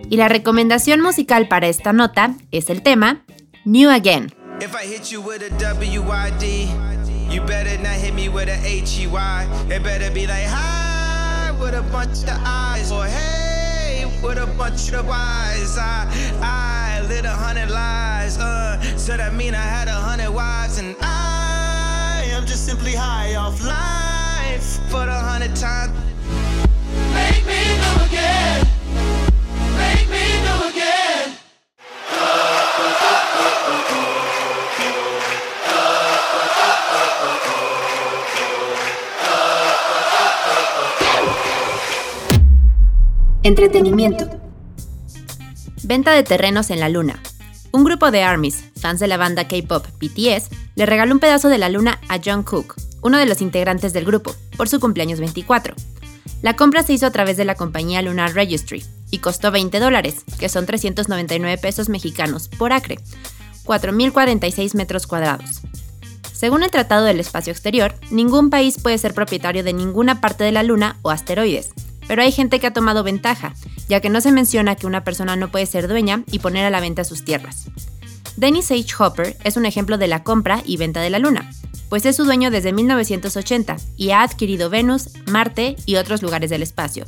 Y 0.09 0.17
la 0.17 0.27
recomendación 0.27 1.01
musical 1.01 1.47
para 1.47 1.67
esta 1.67 1.93
nota 1.93 2.35
es 2.51 2.69
el 2.69 2.83
tema 2.83 3.23
New 3.65 3.89
Again. 3.89 4.33
With 14.23 14.37
a 14.37 14.47
bunch 14.57 14.91
of 14.93 15.05
wise. 15.05 15.77
I, 15.77 16.07
I 16.41 17.05
lit 17.07 17.25
a 17.25 17.29
hundred 17.29 17.69
lies. 17.69 18.37
Uh, 18.37 18.79
so 18.97 19.17
that 19.17 19.33
mean 19.33 19.53
I 19.53 19.61
had 19.61 19.87
a 19.87 19.91
hundred 19.91 20.31
wives, 20.31 20.79
and 20.79 20.95
I 21.01 22.23
am 22.29 22.45
just 22.45 22.65
simply 22.65 22.93
high 22.93 23.35
off 23.35 23.63
life 23.63 24.79
for 24.89 25.05
the 25.05 25.11
hundred 25.11 25.55
times. 25.55 25.93
Make 27.13 27.45
me 27.45 27.61
new 27.77 28.05
again. 28.05 28.62
Entretenimiento. 43.43 44.29
Venta 45.83 46.13
de 46.13 46.23
terrenos 46.23 46.69
en 46.69 46.79
la 46.79 46.87
Luna. 46.87 47.21
Un 47.73 47.83
grupo 47.83 48.09
de 48.09 48.23
ARMYs, 48.23 48.63
fans 48.79 49.01
de 49.01 49.07
la 49.07 49.17
banda 49.17 49.49
K-pop 49.49 49.85
BTS, 49.99 50.47
le 50.75 50.85
regaló 50.85 51.13
un 51.13 51.19
pedazo 51.19 51.49
de 51.49 51.57
la 51.57 51.67
Luna 51.67 51.99
a 52.07 52.21
John 52.23 52.43
Cook, 52.43 52.75
uno 53.01 53.17
de 53.17 53.25
los 53.25 53.41
integrantes 53.41 53.91
del 53.91 54.05
grupo, 54.05 54.33
por 54.55 54.69
su 54.69 54.79
cumpleaños 54.79 55.19
24. 55.19 55.75
La 56.41 56.55
compra 56.55 56.83
se 56.83 56.93
hizo 56.93 57.05
a 57.05 57.11
través 57.11 57.35
de 57.35 57.43
la 57.43 57.55
compañía 57.55 58.01
Lunar 58.01 58.33
Registry 58.33 58.85
y 59.11 59.17
costó 59.17 59.51
20 59.51 59.77
dólares, 59.81 60.23
que 60.39 60.47
son 60.47 60.65
399 60.65 61.57
pesos 61.57 61.89
mexicanos 61.89 62.47
por 62.47 62.71
acre, 62.71 62.97
4.046 63.65 64.73
metros 64.75 65.05
cuadrados. 65.05 65.59
Según 66.31 66.63
el 66.63 66.71
Tratado 66.71 67.03
del 67.03 67.19
Espacio 67.19 67.51
Exterior, 67.51 67.93
ningún 68.09 68.49
país 68.49 68.77
puede 68.81 68.97
ser 68.97 69.13
propietario 69.13 69.65
de 69.65 69.73
ninguna 69.73 70.21
parte 70.21 70.45
de 70.45 70.53
la 70.53 70.63
Luna 70.63 70.97
o 71.01 71.11
asteroides, 71.11 71.71
pero 72.07 72.21
hay 72.21 72.31
gente 72.31 72.59
que 72.59 72.67
ha 72.67 72.73
tomado 72.73 73.03
ventaja, 73.03 73.53
ya 73.87 73.99
que 73.99 74.09
no 74.09 74.21
se 74.21 74.31
menciona 74.31 74.75
que 74.75 74.87
una 74.87 75.03
persona 75.03 75.35
no 75.35 75.49
puede 75.51 75.65
ser 75.65 75.87
dueña 75.87 76.23
y 76.31 76.39
poner 76.39 76.65
a 76.65 76.69
la 76.69 76.79
venta 76.79 77.03
sus 77.03 77.23
tierras. 77.23 77.67
Dennis 78.35 78.71
H. 78.71 78.95
Hopper 78.97 79.37
es 79.43 79.57
un 79.57 79.65
ejemplo 79.65 79.97
de 79.97 80.07
la 80.07 80.23
compra 80.23 80.61
y 80.65 80.77
venta 80.77 81.01
de 81.01 81.09
la 81.09 81.19
Luna, 81.19 81.51
pues 81.89 82.05
es 82.05 82.15
su 82.15 82.25
dueño 82.25 82.49
desde 82.49 82.73
1980 82.73 83.77
y 83.97 84.09
ha 84.11 84.23
adquirido 84.23 84.69
Venus, 84.69 85.09
Marte 85.27 85.75
y 85.85 85.97
otros 85.97 86.21
lugares 86.21 86.49
del 86.49 86.63
espacio. 86.63 87.05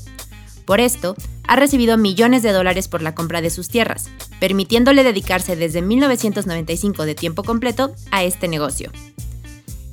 Por 0.66 0.80
esto, 0.80 1.16
ha 1.48 1.56
recibido 1.56 1.98
millones 1.98 2.44
de 2.44 2.52
dólares 2.52 2.88
por 2.88 3.02
la 3.02 3.14
compra 3.14 3.42
de 3.42 3.50
sus 3.50 3.70
tierras, 3.70 4.10
permitiéndole 4.40 5.04
dedicarse 5.04 5.56
desde 5.56 5.82
1995 5.82 7.06
de 7.06 7.16
tiempo 7.16 7.44
completo 7.44 7.94
a 8.12 8.24
este 8.24 8.48
negocio. 8.48 8.92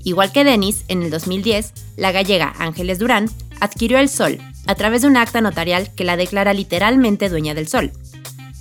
Igual 0.05 0.33
que 0.33 0.45
Dennis, 0.45 0.85
en 0.89 1.03
el 1.03 1.11
2010, 1.11 1.73
la 1.97 2.11
gallega 2.11 2.55
Ángeles 2.59 2.99
Durán 2.99 3.31
adquirió 3.63 3.99
el 3.99 4.09
Sol, 4.09 4.41
a 4.67 4.75
través 4.75 5.03
de 5.03 5.09
un 5.09 5.17
acta 5.17 5.41
notarial 5.41 5.95
que 5.95 6.03
la 6.03 6.17
declara 6.17 6.53
literalmente 6.53 7.29
dueña 7.29 7.55
del 7.55 7.69
sol. 7.69 7.93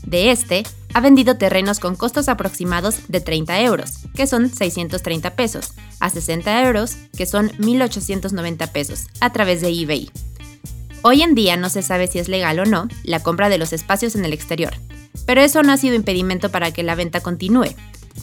De 0.05 0.29
este, 0.29 0.62
ha 0.93 1.01
vendido 1.01 1.38
terrenos 1.38 1.79
con 1.79 1.96
costos 1.96 2.29
aproximados 2.29 3.08
de 3.08 3.20
30 3.20 3.62
euros, 3.62 3.93
que 4.13 4.27
son 4.27 4.51
630 4.51 5.31
pesos, 5.36 5.74
a 6.00 6.12
60 6.12 6.63
euros, 6.65 6.98
que 7.17 7.25
son 7.25 7.50
1.890 7.53 8.72
pesos, 8.72 9.08
a 9.22 9.31
través 9.31 9.62
de 9.62 9.70
eBay. 9.70 10.12
Hoy 11.01 11.24
en 11.24 11.34
día 11.34 11.58
no 11.58 11.70
se 11.70 11.81
sabe 11.81 12.05
si 12.05 12.20
es 12.20 12.29
legal 12.29 12.60
o 12.60 12.65
no 12.65 12.88
la 13.03 13.22
compra 13.22 13.50
de 13.50 13.58
los 13.58 13.74
espacios 13.74 14.15
en 14.15 14.24
el 14.24 14.34
exterior, 14.34 14.75
pero 15.25 15.41
eso 15.41 15.63
no 15.63 15.72
ha 15.72 15.77
sido 15.77 15.96
impedimento 15.96 16.51
para 16.51 16.72
que 16.72 16.84
la 16.84 16.93
venta 16.93 17.22
continúe, 17.22 17.74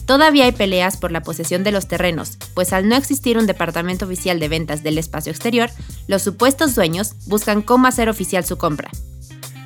Todavía 0.05 0.45
hay 0.45 0.51
peleas 0.51 0.97
por 0.97 1.11
la 1.11 1.21
posesión 1.21 1.63
de 1.63 1.71
los 1.71 1.87
terrenos, 1.87 2.37
pues 2.53 2.73
al 2.73 2.87
no 2.87 2.95
existir 2.95 3.37
un 3.37 3.47
departamento 3.47 4.05
oficial 4.05 4.39
de 4.39 4.47
ventas 4.47 4.83
del 4.83 4.97
espacio 4.97 5.31
exterior, 5.31 5.69
los 6.07 6.23
supuestos 6.23 6.75
dueños 6.75 7.13
buscan 7.25 7.61
cómo 7.61 7.87
hacer 7.87 8.09
oficial 8.09 8.43
su 8.45 8.57
compra. 8.57 8.89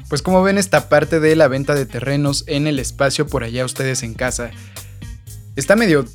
Pues 0.10 0.22
como 0.22 0.44
ven 0.44 0.58
esta 0.58 0.90
parte 0.90 1.20
de 1.20 1.36
la 1.36 1.48
venta 1.48 1.76
de 1.76 1.86
terrenos 1.86 2.44
en 2.48 2.68
el 2.68 2.80
espacio 2.80 3.26
por 3.26 3.44
allá 3.44 3.66
ustedes 3.66 4.04
en 4.04 4.14
casa, 4.14 4.52
está 5.56 5.76
medio 5.76 6.06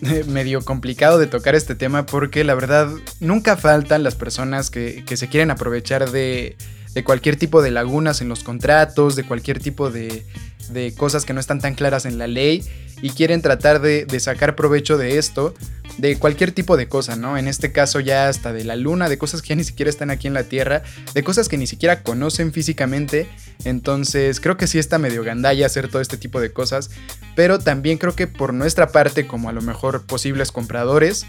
medio 0.26 0.64
complicado 0.64 1.18
de 1.18 1.26
tocar 1.26 1.54
este 1.54 1.74
tema 1.74 2.06
porque 2.06 2.44
la 2.44 2.54
verdad 2.54 2.88
nunca 3.20 3.56
faltan 3.56 4.02
las 4.02 4.14
personas 4.14 4.70
que, 4.70 5.04
se 5.06 5.28
quieren 5.28 5.50
aprovechar 5.50 6.10
de, 6.10 6.56
de, 6.94 7.04
cualquier 7.04 7.36
tipo 7.36 7.62
de 7.62 7.70
lagunas 7.70 8.20
en 8.20 8.28
los 8.28 8.42
contratos, 8.42 9.16
de 9.16 9.24
cualquier 9.24 9.60
tipo 9.60 9.90
de, 9.90 10.26
de 10.72 10.94
cosas 10.94 11.24
que 11.24 11.32
no 11.32 11.40
están 11.40 11.60
tan 11.60 11.74
claras 11.74 12.06
en 12.06 12.18
la 12.18 12.26
ley 12.26 12.64
y 13.02 13.10
quieren 13.10 13.42
tratar 13.42 13.80
de, 13.80 14.06
sacar 14.20 14.56
provecho 14.56 14.98
de 14.98 15.18
esto, 15.18 15.54
de 15.98 16.18
cualquier 16.18 16.52
tipo 16.52 16.76
de 16.76 16.88
cosa, 16.88 17.16
¿no? 17.16 17.38
En 17.38 17.48
este 17.48 17.72
caso 17.72 18.00
ya 18.00 18.28
hasta 18.28 18.52
de 18.52 18.64
la 18.64 18.76
luna, 18.76 19.08
de 19.08 19.18
cosas 19.18 19.42
que 19.42 19.48
ya 19.48 19.56
ni 19.56 19.64
siquiera 19.64 19.90
están 19.90 20.10
aquí 20.10 20.26
en 20.26 20.34
la 20.34 20.44
Tierra, 20.44 20.82
de 21.14 21.24
cosas 21.24 21.48
que 21.48 21.56
ni 21.56 21.66
siquiera 21.66 22.02
conocen 22.02 22.52
físicamente. 22.52 23.28
Entonces 23.64 24.40
creo 24.40 24.56
que 24.56 24.66
sí 24.66 24.78
está 24.78 24.98
medio 24.98 25.24
gandalla 25.24 25.66
hacer 25.66 25.88
todo 25.88 26.02
este 26.02 26.18
tipo 26.18 26.40
de 26.40 26.52
cosas, 26.52 26.90
pero 27.34 27.58
también 27.58 27.98
creo 27.98 28.14
que 28.14 28.26
por 28.26 28.52
nuestra 28.52 28.88
parte, 28.88 29.26
como 29.26 29.48
a 29.48 29.52
lo 29.52 29.62
mejor 29.62 30.06
posibles 30.06 30.52
compradores, 30.52 31.26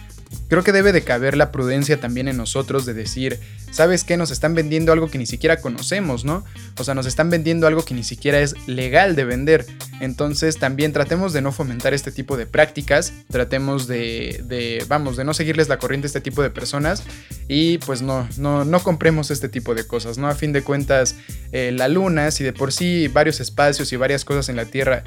creo 0.49 0.63
que 0.63 0.71
debe 0.71 0.91
de 0.91 1.03
caber 1.03 1.37
la 1.37 1.51
prudencia 1.51 1.99
también 1.99 2.27
en 2.27 2.37
nosotros 2.37 2.85
de 2.85 2.93
decir, 2.93 3.39
¿sabes 3.71 4.03
qué? 4.03 4.17
Nos 4.17 4.31
están 4.31 4.55
vendiendo 4.55 4.91
algo 4.91 5.09
que 5.09 5.17
ni 5.17 5.25
siquiera 5.25 5.61
conocemos, 5.61 6.25
¿no? 6.25 6.43
O 6.77 6.83
sea, 6.83 6.93
nos 6.93 7.05
están 7.05 7.29
vendiendo 7.29 7.67
algo 7.67 7.85
que 7.85 7.93
ni 7.93 8.03
siquiera 8.03 8.39
es 8.39 8.55
legal 8.67 9.15
de 9.15 9.25
vender. 9.25 9.65
Entonces 9.99 10.57
también 10.57 10.93
tratemos 10.93 11.33
de 11.33 11.41
no 11.41 11.51
fomentar 11.51 11.93
este 11.93 12.11
tipo 12.11 12.37
de 12.37 12.45
prácticas, 12.45 13.13
tratemos 13.29 13.87
de, 13.87 14.43
vamos, 14.87 15.17
de 15.17 15.23
no 15.23 15.33
seguirles 15.33 15.69
la 15.69 15.77
corriente 15.77 16.05
a 16.05 16.09
este 16.09 16.21
tipo 16.21 16.41
de 16.41 16.49
personas 16.49 17.03
y 17.47 17.77
pues 17.79 18.01
no, 18.01 18.27
no, 18.37 18.65
no 18.65 18.79
compremos 18.81 19.31
este 19.31 19.49
tipo 19.49 19.75
de 19.75 19.85
cosas, 19.85 20.17
¿no? 20.17 20.27
A 20.27 20.35
fin 20.35 20.53
de 20.53 20.63
cuentas, 20.63 21.15
eh, 21.51 21.71
la 21.73 21.87
luna, 21.87 22.31
si 22.31 22.43
de 22.43 22.53
por 22.53 22.71
sí 22.71 23.07
varios 23.07 23.39
espacios 23.39 23.91
y 23.93 23.95
varias 23.95 24.25
cosas 24.25 24.49
en 24.49 24.55
la 24.55 24.65
Tierra 24.65 25.03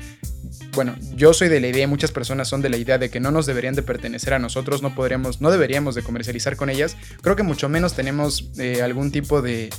bueno, 0.73 0.97
yo 1.15 1.33
soy 1.33 1.49
de 1.49 1.61
la 1.61 1.69
idea, 1.69 1.87
muchas 1.87 2.13
personas 2.13 2.49
son 2.49 2.63
de 2.63 2.69
la 2.69 2.77
idea 2.77 2.99
de 2.99 3.11
que 3.11 3.21
no 3.21 3.31
nos 3.31 3.47
deberían 3.47 3.75
de 3.75 3.83
pertenecer 3.83 4.35
a 4.35 4.39
nosotros, 4.39 4.83
no 4.83 4.95
podríamos, 4.95 5.41
no 5.41 5.51
deberíamos 5.51 5.95
de 5.95 6.03
comercializar 6.03 6.57
con 6.57 6.71
ellas, 6.71 6.97
creo 7.23 7.37
que 7.37 7.43
mucho 7.43 7.69
menos 7.69 7.95
tenemos 7.95 8.51
eh, 8.59 8.83
algún 8.83 9.11
tipo 9.11 9.43
de, 9.43 9.71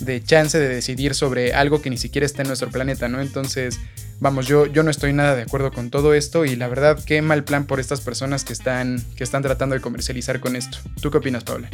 de 0.00 0.22
chance 0.22 0.58
de 0.58 0.68
decidir 0.68 1.14
sobre 1.14 1.54
algo 1.54 1.80
que 1.80 1.90
ni 1.90 1.96
siquiera 1.96 2.26
está 2.26 2.42
en 2.42 2.48
nuestro 2.48 2.70
planeta, 2.70 3.08
¿no? 3.08 3.20
Entonces, 3.20 3.78
vamos, 4.20 4.46
yo, 4.46 4.66
yo 4.66 4.82
no 4.82 4.90
estoy 4.90 5.12
nada 5.12 5.36
de 5.36 5.42
acuerdo 5.42 5.72
con 5.72 5.90
todo 5.90 6.14
esto 6.14 6.44
y 6.44 6.56
la 6.56 6.68
verdad, 6.68 6.98
qué 7.04 7.22
mal 7.22 7.44
plan 7.44 7.66
por 7.66 7.80
estas 7.80 8.00
personas 8.00 8.44
que 8.44 8.52
están, 8.52 9.02
que 9.16 9.24
están 9.24 9.42
tratando 9.42 9.74
de 9.74 9.80
comercializar 9.80 10.40
con 10.40 10.56
esto. 10.56 10.78
¿Tú 11.00 11.10
qué 11.10 11.18
opinas, 11.18 11.44
Paula? 11.44 11.68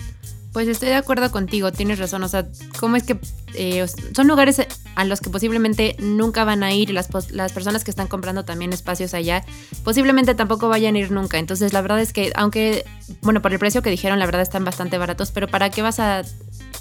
Pues 0.53 0.67
estoy 0.67 0.89
de 0.89 0.97
acuerdo 0.97 1.31
contigo, 1.31 1.71
tienes 1.71 2.01
razón. 2.01 2.25
O 2.25 2.29
sea, 2.29 2.45
¿cómo 2.81 2.97
es 2.97 3.05
que 3.05 3.17
eh, 3.55 3.87
son 4.17 4.27
lugares 4.27 4.61
a 4.97 5.05
los 5.05 5.21
que 5.21 5.31
posiblemente 5.31 5.95
nunca 6.01 6.43
van 6.43 6.65
a 6.65 6.73
ir 6.73 6.91
las, 6.91 7.09
las 7.31 7.53
personas 7.53 7.85
que 7.85 7.93
están 7.93 8.09
comprando 8.09 8.45
también 8.45 8.73
espacios 8.73 9.15
allá 9.15 9.45
posiblemente 9.85 10.35
tampoco 10.35 10.69
vayan 10.69 10.97
a 10.97 10.99
ir 10.99 11.13
nunca? 11.13 11.39
Entonces, 11.39 11.73
la 11.73 11.83
verdad 11.83 12.01
es 12.01 12.13
que, 12.13 12.33
aunque, 12.35 12.85
bueno, 13.23 13.41
por 13.43 13.53
el 13.53 13.61
precio 13.61 13.81
que 13.81 13.91
dijeron, 13.91 14.19
la 14.19 14.27
verdad 14.27 14.43
están 14.43 14.65
bastante 14.65 14.99
baratos, 14.99 15.31
pero 15.31 15.47
¿para 15.47 15.71
qué 15.71 15.83
vas 15.83 16.01
a 16.01 16.25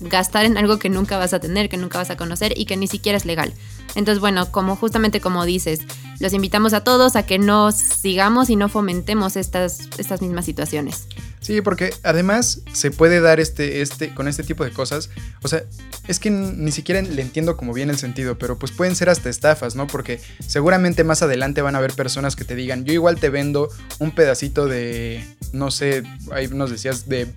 gastar 0.02 0.46
en 0.46 0.58
algo 0.58 0.80
que 0.80 0.90
nunca 0.90 1.18
vas 1.18 1.34
a 1.34 1.40
tener, 1.40 1.70
que 1.70 1.78
nunca 1.78 1.98
vas 1.98 2.10
a 2.10 2.18
conocer 2.18 2.54
y 2.58 2.66
que 2.66 2.78
ni 2.78 2.88
siquiera 2.88 3.18
es 3.18 3.26
legal. 3.26 3.54
Entonces, 3.96 4.20
bueno, 4.20 4.52
como 4.52 4.76
justamente 4.76 5.20
como 5.20 5.46
dices, 5.46 5.82
los 6.20 6.34
invitamos 6.34 6.74
a 6.74 6.84
todos 6.84 7.16
a 7.16 7.24
que 7.24 7.40
no 7.40 7.72
sigamos 7.72 8.50
y 8.50 8.56
no 8.56 8.70
fomentemos 8.70 9.36
estas, 9.36 9.90
estas 9.98 10.22
mismas 10.22 10.46
situaciones. 10.46 11.08
Sí, 11.42 11.62
porque 11.62 11.94
además 12.04 12.62
se 12.74 12.92
puede 12.92 13.22
dar 13.22 13.40
este, 13.40 13.82
este, 13.82 14.14
con 14.14 14.28
este 14.28 14.44
tipo 14.44 14.66
de 14.66 14.72
cosas. 14.72 15.10
O 15.42 15.48
sea, 15.48 15.64
es 16.08 16.20
que 16.20 16.30
ni 16.30 16.72
siquiera 16.72 17.02
le 17.02 17.22
entiendo 17.22 17.56
como 17.56 17.74
bien 17.74 17.90
el 17.90 17.98
sentido, 17.98 18.38
pero 18.38 18.60
pues 18.60 18.72
pueden 18.72 18.96
ser 18.96 19.10
hasta 19.10 19.30
estafas, 19.30 19.76
¿no? 19.76 19.88
Porque 19.88 20.20
seguramente 20.46 21.04
más 21.04 21.22
adelante 21.22 21.62
van 21.62 21.76
a 21.76 21.78
haber 21.78 21.94
personas 21.94 22.36
que 22.36 22.44
te 22.44 22.56
digan, 22.56 22.84
yo 22.84 22.94
igual 22.94 23.20
te 23.20 23.30
vendo 23.30 23.70
un 24.00 24.12
pedacito 24.12 24.68
de, 24.68 25.24
no 25.54 25.72
sé, 25.72 26.04
ahí 26.32 26.48
nos 26.50 26.72
decías, 26.72 27.08
de 27.08 27.34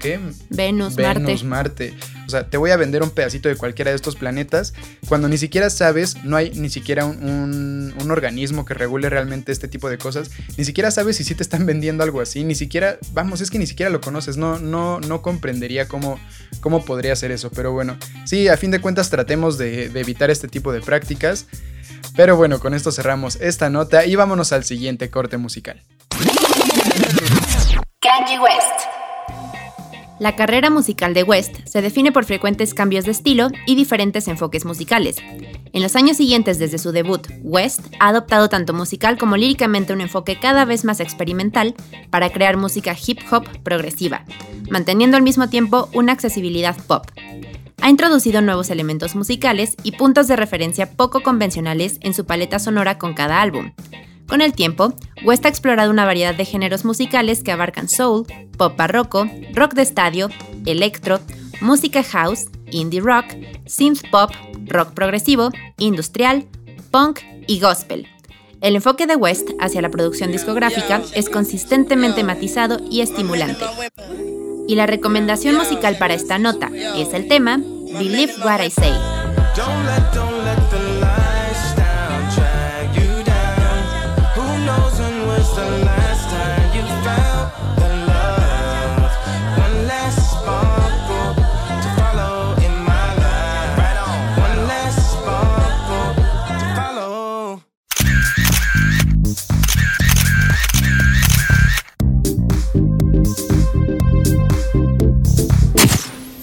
¿qué? 0.00 0.18
Venus, 0.48 0.96
Venus, 0.96 1.44
Marte. 1.44 1.94
O 2.26 2.30
sea, 2.30 2.48
te 2.48 2.56
voy 2.56 2.70
a 2.70 2.76
vender 2.76 3.02
un 3.02 3.10
pedacito 3.10 3.48
de 3.48 3.56
cualquiera 3.56 3.90
de 3.90 3.96
estos 3.96 4.16
planetas 4.16 4.72
cuando 5.06 5.28
ni 5.28 5.38
siquiera 5.38 5.70
sabes, 5.70 6.24
no 6.24 6.36
hay 6.36 6.50
ni 6.50 6.70
siquiera 6.70 7.04
un, 7.04 7.94
organismo 8.10 8.64
que 8.64 8.74
regule 8.74 9.08
realmente 9.08 9.52
este 9.52 9.68
tipo 9.68 9.88
de 9.88 9.98
cosas. 9.98 10.30
Ni 10.56 10.64
siquiera 10.64 10.90
sabes 10.90 11.16
si 11.16 11.22
sí 11.22 11.36
te 11.36 11.44
están 11.44 11.64
vendiendo 11.66 12.02
algo 12.02 12.20
así. 12.20 12.42
Ni 12.42 12.56
siquiera, 12.56 12.98
vamos, 13.12 13.40
es 13.40 13.50
que 13.50 13.58
ni 13.58 13.66
siquiera 13.68 13.90
lo 13.90 14.00
conoces. 14.00 14.36
No, 14.36 14.58
no, 14.58 14.98
no 15.00 15.22
comprendería 15.22 15.86
cómo, 15.86 16.18
cómo 16.60 16.84
podría 16.84 17.14
ser 17.14 17.30
eso. 17.30 17.50
Pero 17.50 17.72
bueno, 17.72 17.96
sí, 18.24 18.48
a 18.48 18.56
fin 18.56 18.72
de 18.72 18.80
cuentas 18.80 19.10
tratemos 19.10 19.58
de, 19.58 19.90
de 19.90 20.00
evitar 20.00 20.30
este 20.30 20.48
tipo 20.48 20.72
de 20.72 20.80
prácticas. 20.80 21.46
Pero 22.16 22.36
bueno, 22.36 22.58
con 22.58 22.74
esto 22.74 22.90
cerramos 22.90 23.36
esta 23.36 23.70
nota 23.70 24.06
y 24.06 24.16
vámonos 24.16 24.52
al 24.52 24.64
siguiente 24.64 25.10
corte 25.10 25.36
musical. 25.36 25.82
Kanye 28.00 28.40
West. 28.40 28.99
La 30.20 30.36
carrera 30.36 30.68
musical 30.68 31.14
de 31.14 31.22
West 31.22 31.56
se 31.64 31.80
define 31.80 32.12
por 32.12 32.26
frecuentes 32.26 32.74
cambios 32.74 33.06
de 33.06 33.10
estilo 33.10 33.48
y 33.66 33.74
diferentes 33.74 34.28
enfoques 34.28 34.66
musicales. 34.66 35.16
En 35.72 35.82
los 35.82 35.96
años 35.96 36.18
siguientes 36.18 36.58
desde 36.58 36.76
su 36.76 36.92
debut, 36.92 37.26
West 37.42 37.80
ha 38.00 38.08
adoptado 38.08 38.50
tanto 38.50 38.74
musical 38.74 39.16
como 39.16 39.38
líricamente 39.38 39.94
un 39.94 40.02
enfoque 40.02 40.38
cada 40.38 40.66
vez 40.66 40.84
más 40.84 41.00
experimental 41.00 41.74
para 42.10 42.28
crear 42.28 42.58
música 42.58 42.94
hip 42.94 43.20
hop 43.32 43.46
progresiva, 43.62 44.26
manteniendo 44.68 45.16
al 45.16 45.22
mismo 45.22 45.48
tiempo 45.48 45.88
una 45.94 46.12
accesibilidad 46.12 46.76
pop. 46.86 47.06
Ha 47.80 47.88
introducido 47.88 48.42
nuevos 48.42 48.68
elementos 48.68 49.14
musicales 49.14 49.74
y 49.84 49.92
puntos 49.92 50.28
de 50.28 50.36
referencia 50.36 50.90
poco 50.90 51.22
convencionales 51.22 51.96
en 52.02 52.12
su 52.12 52.26
paleta 52.26 52.58
sonora 52.58 52.98
con 52.98 53.14
cada 53.14 53.40
álbum, 53.40 53.72
con 54.30 54.40
el 54.40 54.54
tiempo, 54.54 54.94
West 55.24 55.44
ha 55.44 55.48
explorado 55.48 55.90
una 55.90 56.04
variedad 56.04 56.34
de 56.34 56.44
géneros 56.44 56.84
musicales 56.84 57.42
que 57.42 57.50
abarcan 57.50 57.88
soul, 57.88 58.26
pop 58.56 58.76
barroco, 58.76 59.28
rock 59.52 59.74
de 59.74 59.82
estadio, 59.82 60.30
electro, 60.64 61.20
música 61.60 62.02
house, 62.04 62.46
indie 62.70 63.00
rock, 63.00 63.26
synth 63.66 64.08
pop, 64.10 64.30
rock 64.66 64.94
progresivo, 64.94 65.50
industrial, 65.78 66.46
punk 66.92 67.20
y 67.48 67.60
gospel. 67.60 68.06
El 68.60 68.76
enfoque 68.76 69.06
de 69.06 69.16
West 69.16 69.48
hacia 69.58 69.82
la 69.82 69.90
producción 69.90 70.30
discográfica 70.30 71.02
es 71.14 71.28
consistentemente 71.28 72.22
matizado 72.22 72.78
y 72.88 73.00
estimulante. 73.00 73.64
Y 74.68 74.76
la 74.76 74.86
recomendación 74.86 75.56
musical 75.56 75.96
para 75.98 76.14
esta 76.14 76.38
nota 76.38 76.70
es 76.96 77.12
el 77.14 77.26
tema 77.26 77.58
Believe 77.58 78.34
What 78.44 78.62
I 78.62 78.70
Say. 78.70 78.92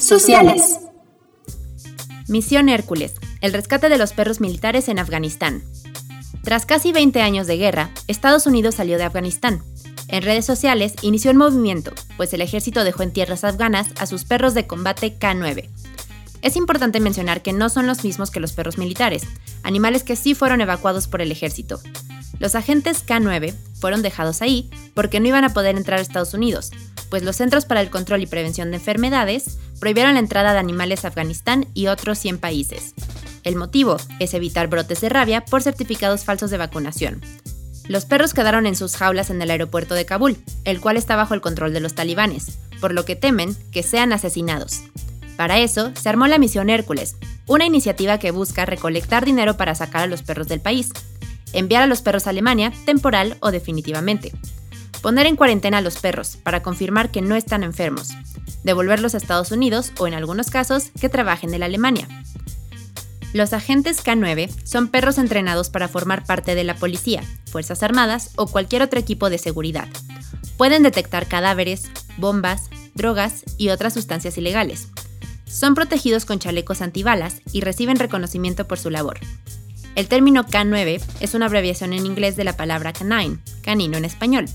Sociales. 0.08 0.80
Misión 2.30 2.69
Hércules, 2.69 3.15
el 3.41 3.51
rescate 3.51 3.89
de 3.89 3.97
los 3.97 4.13
perros 4.13 4.39
militares 4.39 4.88
en 4.88 4.99
Afganistán. 4.99 5.63
Tras 6.47 6.65
casi 6.65 6.93
20 6.93 7.21
años 7.21 7.45
de 7.45 7.57
guerra, 7.57 7.89
Estados 8.07 8.47
Unidos 8.47 8.75
salió 8.75 8.97
de 8.97 9.03
Afganistán. 9.03 9.62
En 10.07 10.23
redes 10.23 10.45
sociales 10.45 10.93
inició 11.01 11.29
el 11.29 11.36
movimiento, 11.36 11.91
pues 12.15 12.31
el 12.31 12.39
ejército 12.39 12.86
dejó 12.86 13.03
en 13.03 13.12
tierras 13.12 13.43
afganas 13.43 13.89
a 13.99 14.05
sus 14.05 14.23
perros 14.23 14.53
de 14.53 14.65
combate 14.65 15.19
K9. 15.19 15.67
Es 16.41 16.55
importante 16.55 17.01
mencionar 17.01 17.41
que 17.41 17.51
no 17.51 17.67
son 17.67 17.86
los 17.86 18.05
mismos 18.05 18.31
que 18.31 18.39
los 18.39 18.53
perros 18.53 18.77
militares, 18.77 19.23
animales 19.62 20.03
que 20.03 20.15
sí 20.15 20.36
fueron 20.36 20.62
evacuados 20.62 21.10
por 21.10 21.21
el 21.21 21.33
ejército. 21.33 21.81
Los 22.39 22.55
agentes 22.55 23.05
K9 23.05 23.53
fueron 23.81 24.01
dejados 24.01 24.41
ahí 24.41 24.69
porque 24.93 25.19
no 25.19 25.27
iban 25.27 25.43
a 25.43 25.53
poder 25.53 25.75
entrar 25.75 25.99
a 25.99 26.01
Estados 26.01 26.33
Unidos, 26.33 26.71
pues 27.10 27.23
los 27.23 27.36
Centros 27.36 27.65
para 27.65 27.81
el 27.81 27.89
Control 27.89 28.21
y 28.21 28.25
Prevención 28.25 28.71
de 28.71 28.77
Enfermedades 28.77 29.57
prohibieron 29.81 30.13
la 30.13 30.21
entrada 30.21 30.53
de 30.53 30.60
animales 30.60 31.03
a 31.03 31.10
Afganistán 31.10 31.67
y 31.73 31.88
otros 31.88 32.17
100 32.19 32.38
países. 32.38 32.93
El 33.47 33.55
motivo 33.55 33.95
es 34.19 34.33
evitar 34.33 34.67
brotes 34.67 34.99
de 34.99 35.07
rabia 35.07 35.45
por 35.45 35.63
certificados 35.63 36.25
falsos 36.25 36.51
de 36.51 36.57
vacunación. 36.57 37.21
Los 37.88 38.03
perros 38.03 38.33
quedaron 38.33 38.65
en 38.65 38.75
sus 38.75 38.97
jaulas 38.97 39.29
en 39.29 39.41
el 39.41 39.49
aeropuerto 39.49 39.93
de 39.93 40.05
Kabul, 40.05 40.36
el 40.65 40.81
cual 40.81 40.97
está 40.97 41.15
bajo 41.15 41.33
el 41.33 41.39
control 41.39 41.71
de 41.71 41.79
los 41.79 41.95
talibanes, 41.95 42.60
por 42.81 42.93
lo 42.93 43.05
que 43.05 43.15
temen 43.15 43.55
que 43.71 43.83
sean 43.83 44.12
asesinados. 44.12 44.81
Para 45.38 45.60
eso, 45.60 45.93
se 45.95 46.10
armó 46.10 46.27
la 46.27 46.39
misión 46.39 46.69
Hércules, 46.69 47.15
una 47.45 47.65
iniciativa 47.65 48.17
que 48.17 48.31
busca 48.31 48.65
recolectar 48.65 49.23
dinero 49.23 49.55
para 49.55 49.75
sacar 49.75 50.03
a 50.03 50.07
los 50.07 50.23
perros 50.23 50.49
del 50.49 50.60
país, 50.60 50.89
enviar 51.53 51.83
a 51.83 51.88
los 51.88 52.01
perros 52.01 52.27
a 52.27 52.31
Alemania 52.31 52.73
temporal 52.83 53.38
o 53.39 53.51
definitivamente, 53.51 54.33
poner 55.01 55.25
en 55.25 55.38
cuarentena 55.38 55.77
a 55.77 55.81
los 55.81 55.99
perros 55.99 56.36
para 56.43 56.62
confirmar 56.63 57.12
que 57.12 57.21
no 57.21 57.38
están 57.38 57.63
enfermos, 57.63 58.10
devolverlos 58.65 59.13
a 59.13 59.17
Estados 59.19 59.53
Unidos 59.53 59.93
o 59.99 60.05
en 60.05 60.15
algunos 60.15 60.49
casos 60.49 60.89
que 60.99 61.07
trabajen 61.07 61.53
en 61.53 61.63
Alemania. 61.63 62.10
Los 63.33 63.53
agentes 63.53 64.03
K9 64.03 64.49
son 64.63 64.87
perros 64.87 65.17
entrenados 65.17 65.69
para 65.69 65.87
formar 65.87 66.25
parte 66.25 66.55
de 66.55 66.63
la 66.63 66.75
policía, 66.75 67.23
Fuerzas 67.51 67.83
Armadas 67.83 68.31
o 68.35 68.47
cualquier 68.47 68.81
otro 68.81 68.99
equipo 68.99 69.29
de 69.29 69.37
seguridad. 69.37 69.87
Pueden 70.57 70.81
detectar 70.81 71.27
cadáveres, 71.27 71.89
bombas, 72.17 72.69
drogas 72.95 73.43
y 73.57 73.69
otras 73.69 73.93
sustancias 73.93 74.37
ilegales. 74.37 74.87
Son 75.45 75.75
protegidos 75.75 76.25
con 76.25 76.39
chalecos 76.39 76.81
antibalas 76.81 77.41
y 77.51 77.61
reciben 77.61 77.97
reconocimiento 77.97 78.67
por 78.67 78.79
su 78.79 78.89
labor. 78.89 79.19
El 79.95 80.07
término 80.07 80.45
K9 80.45 81.01
es 81.19 81.33
una 81.33 81.47
abreviación 81.47 81.93
en 81.93 82.05
inglés 82.05 82.35
de 82.35 82.43
la 82.43 82.55
palabra 82.55 82.93
canine, 82.93 83.39
canino 83.61 83.97
en 83.97 84.05
español. 84.05 84.45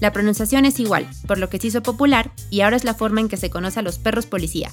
La 0.00 0.12
pronunciación 0.12 0.64
es 0.64 0.80
igual, 0.80 1.08
por 1.26 1.38
lo 1.38 1.48
que 1.48 1.58
se 1.58 1.68
hizo 1.68 1.82
popular 1.82 2.30
y 2.50 2.60
ahora 2.60 2.76
es 2.76 2.84
la 2.84 2.94
forma 2.94 3.20
en 3.20 3.28
que 3.28 3.36
se 3.36 3.50
conoce 3.50 3.80
a 3.80 3.82
los 3.82 3.98
perros 3.98 4.26
policía. 4.26 4.70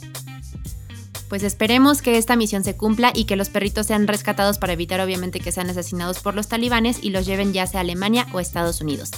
Pues 1.29 1.43
esperemos 1.43 2.01
que 2.01 2.17
esta 2.17 2.35
misión 2.35 2.63
se 2.63 2.77
cumpla 2.77 3.11
y 3.13 3.25
que 3.25 3.35
los 3.35 3.49
perritos 3.49 3.87
sean 3.87 4.07
rescatados 4.07 4.57
para 4.57 4.73
evitar 4.73 4.99
obviamente 5.01 5.39
que 5.39 5.51
sean 5.51 5.69
asesinados 5.69 6.19
por 6.19 6.35
los 6.35 6.47
talibanes 6.47 7.03
y 7.03 7.09
los 7.09 7.25
lleven 7.25 7.53
ya 7.53 7.65
sea 7.67 7.79
a 7.79 7.81
Alemania 7.81 8.27
o 8.33 8.39
Estados 8.39 8.81
Unidos. 8.81 9.11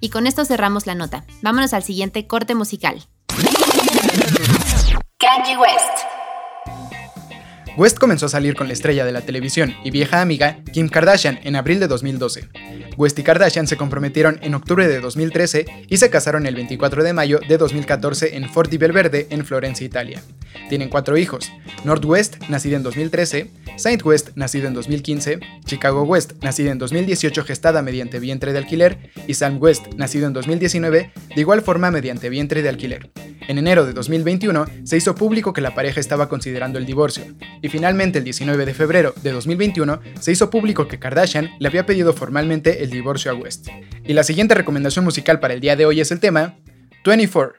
Y 0.00 0.10
con 0.10 0.26
esto 0.26 0.44
cerramos 0.44 0.86
la 0.86 0.94
nota. 0.94 1.24
Vámonos 1.42 1.72
al 1.72 1.82
siguiente 1.82 2.26
corte 2.26 2.54
musical. 2.54 3.06
Kanye 5.18 5.56
West. 5.56 6.23
West 7.76 7.98
comenzó 7.98 8.26
a 8.26 8.28
salir 8.28 8.54
con 8.54 8.68
la 8.68 8.72
estrella 8.72 9.04
de 9.04 9.10
la 9.10 9.22
televisión 9.22 9.74
y 9.82 9.90
vieja 9.90 10.20
amiga 10.20 10.58
Kim 10.72 10.88
Kardashian 10.88 11.40
en 11.42 11.56
abril 11.56 11.80
de 11.80 11.88
2012. 11.88 12.48
West 12.96 13.18
y 13.18 13.24
Kardashian 13.24 13.66
se 13.66 13.76
comprometieron 13.76 14.38
en 14.42 14.54
octubre 14.54 14.86
de 14.86 15.00
2013 15.00 15.66
y 15.88 15.96
se 15.96 16.08
casaron 16.08 16.46
el 16.46 16.54
24 16.54 17.02
de 17.02 17.12
mayo 17.12 17.40
de 17.48 17.58
2014 17.58 18.36
en 18.36 18.48
Forti 18.48 18.78
Belverde, 18.78 19.26
en 19.30 19.44
Florencia, 19.44 19.84
Italia. 19.84 20.22
Tienen 20.68 20.88
cuatro 20.88 21.16
hijos: 21.16 21.50
Northwest, 21.82 22.36
nacido 22.48 22.76
en 22.76 22.84
2013, 22.84 23.50
Saint 23.76 24.04
West, 24.04 24.30
nacido 24.36 24.68
en 24.68 24.74
2015, 24.74 25.40
Chicago 25.64 26.04
West, 26.04 26.34
nacido 26.42 26.70
en 26.70 26.78
2018 26.78 27.42
gestada 27.42 27.82
mediante 27.82 28.20
vientre 28.20 28.52
de 28.52 28.58
alquiler, 28.58 29.10
y 29.26 29.34
Sam 29.34 29.58
West, 29.60 29.94
nacido 29.96 30.28
en 30.28 30.32
2019, 30.32 31.12
de 31.34 31.40
igual 31.40 31.62
forma 31.62 31.90
mediante 31.90 32.28
vientre 32.28 32.62
de 32.62 32.68
alquiler. 32.68 33.10
En 33.46 33.58
enero 33.58 33.84
de 33.84 33.92
2021 33.92 34.64
se 34.84 34.96
hizo 34.96 35.14
público 35.14 35.52
que 35.52 35.60
la 35.60 35.74
pareja 35.74 36.00
estaba 36.00 36.28
considerando 36.28 36.78
el 36.78 36.86
divorcio, 36.86 37.24
y 37.64 37.70
finalmente 37.70 38.18
el 38.18 38.24
19 38.24 38.66
de 38.66 38.74
febrero 38.74 39.14
de 39.22 39.32
2021 39.32 39.98
se 40.20 40.32
hizo 40.32 40.50
público 40.50 40.86
que 40.86 40.98
Kardashian 40.98 41.52
le 41.58 41.68
había 41.68 41.86
pedido 41.86 42.12
formalmente 42.12 42.84
el 42.84 42.90
divorcio 42.90 43.30
a 43.30 43.34
West. 43.34 43.68
Y 44.04 44.12
la 44.12 44.22
siguiente 44.22 44.54
recomendación 44.54 45.02
musical 45.02 45.40
para 45.40 45.54
el 45.54 45.60
día 45.60 45.74
de 45.74 45.86
hoy 45.86 45.98
es 45.98 46.10
el 46.10 46.20
tema 46.20 46.56
24. 47.06 47.54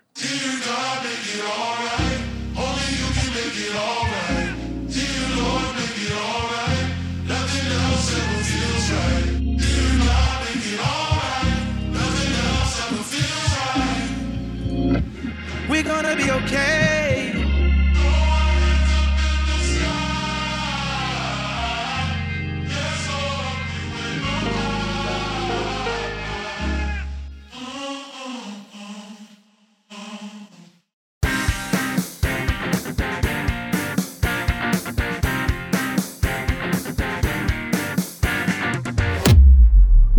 We're 15.68 15.82
gonna 15.82 16.16
be 16.16 16.30
okay. 16.30 16.75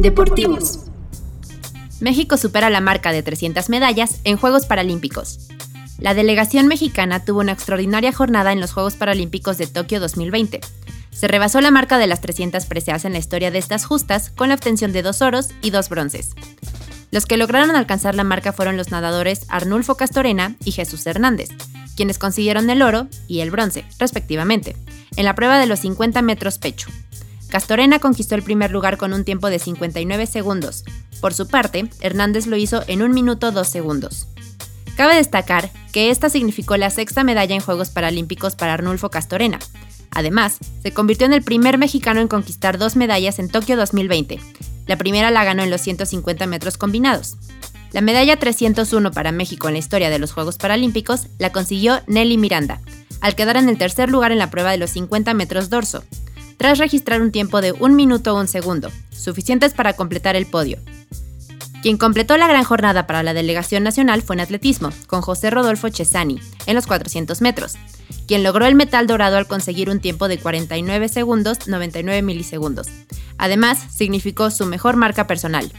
Deportivos. 0.07 0.79
México 1.99 2.37
supera 2.37 2.71
la 2.71 2.81
marca 2.81 3.11
de 3.11 3.25
300 3.25 3.69
medallas 3.69 4.21
en 4.23 4.37
Juegos 4.37 4.64
Paralímpicos. 4.64 5.49
La 5.99 6.14
delegación 6.14 6.69
mexicana 6.69 7.25
tuvo 7.25 7.40
una 7.40 7.51
extraordinaria 7.51 8.12
jornada 8.12 8.53
en 8.53 8.61
los 8.61 8.73
Juegos 8.73 8.95
Paralímpicos 8.95 9.59
de 9.59 9.66
Tokio 9.66 9.99
2020. 9.99 10.61
Se 11.11 11.27
rebasó 11.27 11.61
la 11.61 11.73
marca 11.73 11.99
de 11.99 12.07
las 12.07 12.21
300 12.21 12.66
preseas 12.66 13.05
en 13.05 13.14
la 13.14 13.19
historia 13.19 13.51
de 13.51 13.59
estas 13.59 13.85
justas 13.85 14.31
con 14.31 14.49
la 14.49 14.55
obtención 14.55 14.92
de 14.92 15.03
dos 15.03 15.23
oros 15.23 15.49
y 15.61 15.71
dos 15.71 15.88
bronces. 15.88 16.37
Los 17.11 17.27
que 17.27 17.37
lograron 17.37 17.75
alcanzar 17.75 18.14
la 18.14 18.23
marca 18.23 18.53
fueron 18.53 18.77
los 18.77 18.92
nadadores 18.92 19.45
Arnulfo 19.49 19.97
Castorena 19.97 20.55
y 20.64 20.71
Jesús 20.71 21.05
Hernández, 21.05 21.49
quienes 21.97 22.21
consiguieron 22.21 22.71
el 22.71 22.83
oro 22.83 23.09
y 23.27 23.40
el 23.40 23.51
bronce, 23.51 23.85
respectivamente, 23.99 24.77
en 25.16 25.25
la 25.25 25.35
prueba 25.35 25.59
de 25.59 25.66
los 25.66 25.81
50 25.81 26.23
metros 26.23 26.59
pecho. 26.59 26.90
Castorena 27.49 27.99
conquistó 27.99 28.35
el 28.35 28.43
primer 28.43 28.71
lugar 28.71 28.97
con 28.97 29.13
un 29.13 29.25
tiempo 29.25 29.49
de 29.49 29.59
59 29.59 30.27
segundos. 30.27 30.85
Por 31.21 31.33
su 31.33 31.47
parte, 31.47 31.89
Hernández 32.01 32.47
lo 32.47 32.57
hizo 32.57 32.83
en 32.87 33.03
1 33.03 33.15
minuto 33.15 33.53
2 33.53 33.67
segundos. 33.67 34.29
Cabe 34.97 35.17
destacar 35.17 35.71
que 35.93 36.11
esta 36.11 36.31
significó 36.31 36.77
la 36.77 36.91
sexta 36.91 37.23
medalla 37.23 37.55
en 37.55 37.61
Juegos 37.61 37.91
Paralímpicos 37.91 38.57
para 38.57 38.75
Arnulfo 38.75 39.11
Castorena. 39.11 39.59
Además, 40.11 40.59
se 40.83 40.93
convirtió 40.93 41.27
en 41.27 41.35
el 41.35 41.43
primer 41.43 41.77
mexicano 41.77 42.21
en 42.21 42.29
conquistar 42.29 42.79
dos 42.79 42.97
medallas 42.97 43.39
en 43.39 43.51
Tokio 43.51 43.77
2020. 43.77 44.41
La 44.87 44.97
primera 44.97 45.31
la 45.31 45.45
ganó 45.45 45.63
en 45.63 45.71
los 45.71 45.83
150 45.83 46.47
metros 46.47 46.79
combinados. 46.79 47.37
La 47.93 48.01
medalla 48.01 48.39
301 48.39 49.11
para 49.11 49.33
México 49.33 49.69
en 49.69 49.75
la 49.75 49.79
historia 49.79 50.11
de 50.11 50.19
los 50.19 50.33
Juegos 50.33 50.57
Paralímpicos 50.57 51.27
la 51.39 51.53
consiguió 51.53 52.01
Nelly 52.07 52.39
Miranda, 52.39 52.81
al 53.21 53.35
quedar 53.35 53.57
en 53.57 53.69
el 53.69 53.79
tercer 53.79 54.11
lugar 54.11 54.33
en 54.33 54.39
la 54.39 54.51
prueba 54.51 54.71
de 54.71 54.79
los 54.79 54.91
50 54.91 55.35
metros 55.35 55.71
dorso, 55.71 56.05
tras 56.57 56.79
registrar 56.79 57.21
un 57.23 57.33
tiempo 57.33 57.61
de 57.61 57.73
1 57.73 57.95
minuto 57.95 58.35
1 58.35 58.47
segundo, 58.47 58.90
suficientes 59.11 59.75
para 59.75 59.95
completar 59.95 60.37
el 60.37 60.47
podio. 60.47 60.79
Quien 61.83 61.99
completó 61.99 62.37
la 62.37 62.49
gran 62.49 62.64
jornada 62.64 63.07
para 63.07 63.23
la 63.23 63.35
delegación 63.35 63.85
nacional 63.85 64.23
fue 64.23 64.35
en 64.35 64.40
atletismo, 64.40 64.90
con 65.07 65.21
José 65.21 65.51
Rodolfo 65.51 65.88
Chesani, 65.88 66.40
en 66.66 66.75
los 66.75 66.87
400 66.87 67.40
metros, 67.42 67.75
quien 68.27 68.42
logró 68.42 68.66
el 68.66 68.75
metal 68.75 69.07
dorado 69.07 69.37
al 69.37 69.47
conseguir 69.47 69.88
un 69.88 70.01
tiempo 70.01 70.27
de 70.27 70.38
49 70.38 71.09
segundos 71.09 71.69
99 71.69 72.23
milisegundos. 72.23 72.88
Además, 73.38 73.79
significó 73.95 74.51
su 74.51 74.66
mejor 74.66 74.97
marca 74.97 75.27
personal. 75.27 75.71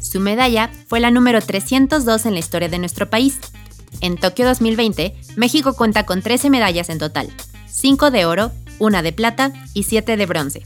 Su 0.00 0.20
medalla 0.20 0.70
fue 0.86 1.00
la 1.00 1.10
número 1.10 1.40
302 1.40 2.26
en 2.26 2.34
la 2.34 2.38
historia 2.38 2.68
de 2.68 2.78
nuestro 2.78 3.10
país. 3.10 3.38
En 4.00 4.18
Tokio 4.18 4.46
2020, 4.46 5.16
México 5.36 5.74
cuenta 5.74 6.04
con 6.04 6.22
13 6.22 6.50
medallas 6.50 6.90
en 6.90 6.98
total, 6.98 7.32
5 7.66 8.10
de 8.10 8.24
oro, 8.24 8.52
una 8.78 9.02
de 9.02 9.12
plata 9.12 9.52
y 9.74 9.84
7 9.84 10.16
de 10.16 10.26
bronce. 10.26 10.62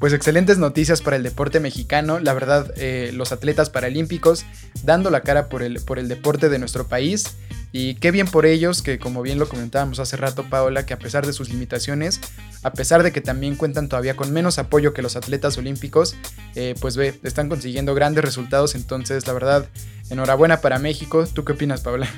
Pues 0.00 0.14
excelentes 0.14 0.56
noticias 0.56 1.02
para 1.02 1.16
el 1.16 1.22
deporte 1.22 1.60
mexicano, 1.60 2.20
la 2.20 2.32
verdad, 2.32 2.72
eh, 2.76 3.10
los 3.12 3.32
atletas 3.32 3.68
paralímpicos 3.68 4.46
dando 4.82 5.10
la 5.10 5.20
cara 5.20 5.50
por 5.50 5.62
el, 5.62 5.78
por 5.80 5.98
el 5.98 6.08
deporte 6.08 6.48
de 6.48 6.58
nuestro 6.58 6.88
país. 6.88 7.36
Y 7.70 7.96
qué 7.96 8.10
bien 8.10 8.26
por 8.26 8.46
ellos, 8.46 8.80
que 8.80 8.98
como 8.98 9.20
bien 9.20 9.38
lo 9.38 9.46
comentábamos 9.46 10.00
hace 10.00 10.16
rato, 10.16 10.44
Paola, 10.48 10.86
que 10.86 10.94
a 10.94 10.98
pesar 10.98 11.26
de 11.26 11.34
sus 11.34 11.50
limitaciones, 11.50 12.18
a 12.62 12.72
pesar 12.72 13.02
de 13.02 13.12
que 13.12 13.20
también 13.20 13.56
cuentan 13.56 13.90
todavía 13.90 14.16
con 14.16 14.32
menos 14.32 14.58
apoyo 14.58 14.94
que 14.94 15.02
los 15.02 15.16
atletas 15.16 15.58
olímpicos, 15.58 16.16
eh, 16.54 16.74
pues 16.80 16.96
ve, 16.96 17.20
están 17.22 17.50
consiguiendo 17.50 17.94
grandes 17.94 18.24
resultados. 18.24 18.74
Entonces, 18.74 19.26
la 19.26 19.34
verdad, 19.34 19.68
enhorabuena 20.08 20.62
para 20.62 20.78
México. 20.78 21.26
¿Tú 21.26 21.44
qué 21.44 21.52
opinas, 21.52 21.82
Paola? 21.82 22.08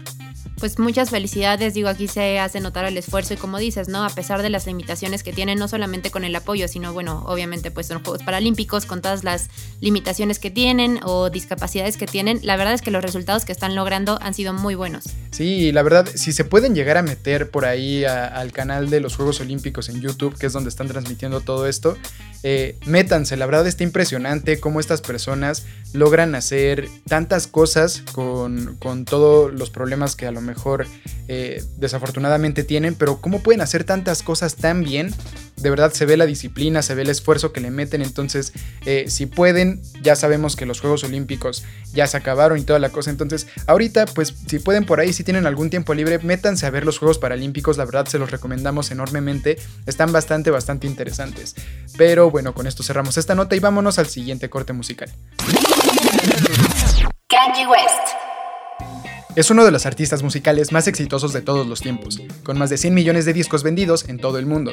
Pues 0.59 0.79
muchas 0.79 1.11
felicidades, 1.11 1.75
digo, 1.75 1.89
aquí 1.89 2.09
se 2.09 2.39
hace 2.39 2.61
notar 2.61 2.85
el 2.85 2.97
esfuerzo 2.97 3.35
y 3.35 3.37
como 3.37 3.59
dices, 3.59 3.89
¿no? 3.89 4.05
A 4.05 4.11
pesar 4.11 4.43
de 4.43 4.51
las 4.51 4.67
limitaciones 4.67 5.23
que 5.23 5.33
tienen, 5.33 5.59
no 5.59 5.69
solamente 5.69 6.11
con 6.11 6.25
el 6.25 6.35
apoyo, 6.37 6.69
sino 6.69 6.93
bueno, 6.93 7.25
obviamente 7.27 7.71
pues 7.71 7.87
son 7.87 8.03
Juegos 8.03 8.23
Paralímpicos, 8.23 8.87
con 8.87 9.03
todas 9.03 9.25
las 9.25 9.49
limitaciones 9.81 10.39
que 10.39 10.51
tienen 10.51 11.01
o 11.03 11.31
discapacidades 11.31 11.97
que 11.97 12.07
tienen, 12.07 12.41
la 12.43 12.57
verdad 12.57 12.75
es 12.75 12.83
que 12.83 12.91
los 12.91 13.03
resultados 13.03 13.45
que 13.45 13.53
están 13.53 13.75
logrando 13.75 14.19
han 14.23 14.35
sido 14.35 14.53
muy 14.53 14.75
buenos. 14.75 15.05
Sí, 15.31 15.73
la 15.73 15.83
verdad, 15.83 16.09
si 16.15 16.33
se 16.33 16.45
pueden 16.45 16.75
llegar 16.75 16.97
a 16.97 17.03
meter 17.03 17.51
por 17.51 17.65
ahí 17.65 18.05
al 18.05 18.53
canal 18.53 18.91
de 18.91 19.01
los 19.01 19.17
Juegos 19.17 19.41
Olímpicos 19.41 19.89
en 19.89 20.01
YouTube, 20.01 20.37
que 20.39 20.47
es 20.47 20.53
donde 20.53 20.69
están 20.69 20.89
transmitiendo 20.89 21.41
todo 21.41 21.67
esto, 21.67 21.97
eh, 22.43 22.77
métanse, 22.87 23.37
la 23.37 23.47
verdad 23.47 23.67
está 23.67 23.85
impresionante 23.85 24.59
cómo 24.59 24.81
estas 24.81 25.01
personas 25.01 25.65
logran 25.93 26.35
hacer 26.35 26.89
tantas 27.07 27.47
cosas 27.47 28.03
con, 28.13 28.77
con 28.81 29.05
todos 29.05 29.53
los 29.53 29.71
problemas 29.71 30.17
que 30.17 30.27
a 30.27 30.33
lo 30.33 30.41
mejor 30.41 30.87
eh, 31.29 31.63
desafortunadamente 31.77 32.65
tienen, 32.65 32.95
pero 32.95 33.21
cómo 33.21 33.43
pueden 33.43 33.61
hacer 33.61 33.85
tantas 33.85 34.23
cosas 34.23 34.57
tan 34.57 34.83
bien. 34.83 35.15
De 35.63 35.71
verdad 35.71 35.93
se 35.93 36.07
ve 36.07 36.17
la 36.17 36.27
disciplina, 36.27 36.83
se 36.83 36.95
ve 36.95 37.03
el 37.03 37.11
esfuerzo 37.11 37.53
que 37.53 37.61
le 37.61 37.71
meten, 37.71 38.03
entonces 38.03 38.53
eh, 38.85 39.05
si 39.09 39.27
pueden, 39.27 39.81
ya 40.03 40.17
sabemos 40.17 40.57
que 40.57 40.67
los 40.67 40.81
Juegos 40.81 41.05
Olímpicos 41.05 41.65
ya 41.93 42.07
se 42.07 42.17
acabaron 42.17 42.59
y 42.59 42.63
toda 42.63 42.79
la 42.79 42.91
cosa, 42.91 43.11
entonces 43.11 43.47
ahorita 43.67 44.07
pues 44.07 44.35
si 44.47 44.59
pueden 44.59 44.85
por 44.85 45.01
ahí, 45.01 45.13
si 45.13 45.25
tienen 45.25 45.47
algún 45.47 45.71
tiempo 45.71 45.95
libre, 45.95 46.19
métanse 46.19 46.67
a 46.67 46.71
ver 46.71 46.85
los 46.85 46.99
Juegos 46.99 47.19
Paralímpicos, 47.19 47.79
la 47.79 47.85
verdad 47.85 48.07
se 48.07 48.19
los 48.19 48.31
recomendamos 48.31 48.91
enormemente, 48.91 49.59
están 49.87 50.13
bastante, 50.13 50.51
bastante 50.51 50.87
interesantes. 50.87 51.55
Pero 51.97 52.31
bueno, 52.31 52.55
con 52.55 52.67
esto 52.67 52.83
cerramos 52.83 53.17
esta 53.17 53.35
nota 53.35 53.55
y 53.55 53.61
vámonos 53.61 53.99
al 53.99 54.07
siguiente 54.07 54.51
corte 54.51 54.73
musical. 54.73 55.11
Kanye 57.29 57.67
West. 57.67 58.32
Es 59.35 59.51
uno 59.51 59.65
de 59.65 59.71
los 59.71 59.87
artistas 59.87 60.23
musicales 60.23 60.73
más 60.73 60.87
exitosos 60.89 61.33
de 61.33 61.41
todos 61.41 61.67
los 61.67 61.81
tiempos, 61.81 62.21
con 62.45 62.59
más 62.59 62.69
de 62.69 62.77
100 62.77 62.93
millones 62.93 63.25
de 63.25 63.33
discos 63.33 63.63
vendidos 63.63 64.07
en 64.11 64.19
todo 64.19 64.39
el 64.39 64.45
mundo. 64.45 64.73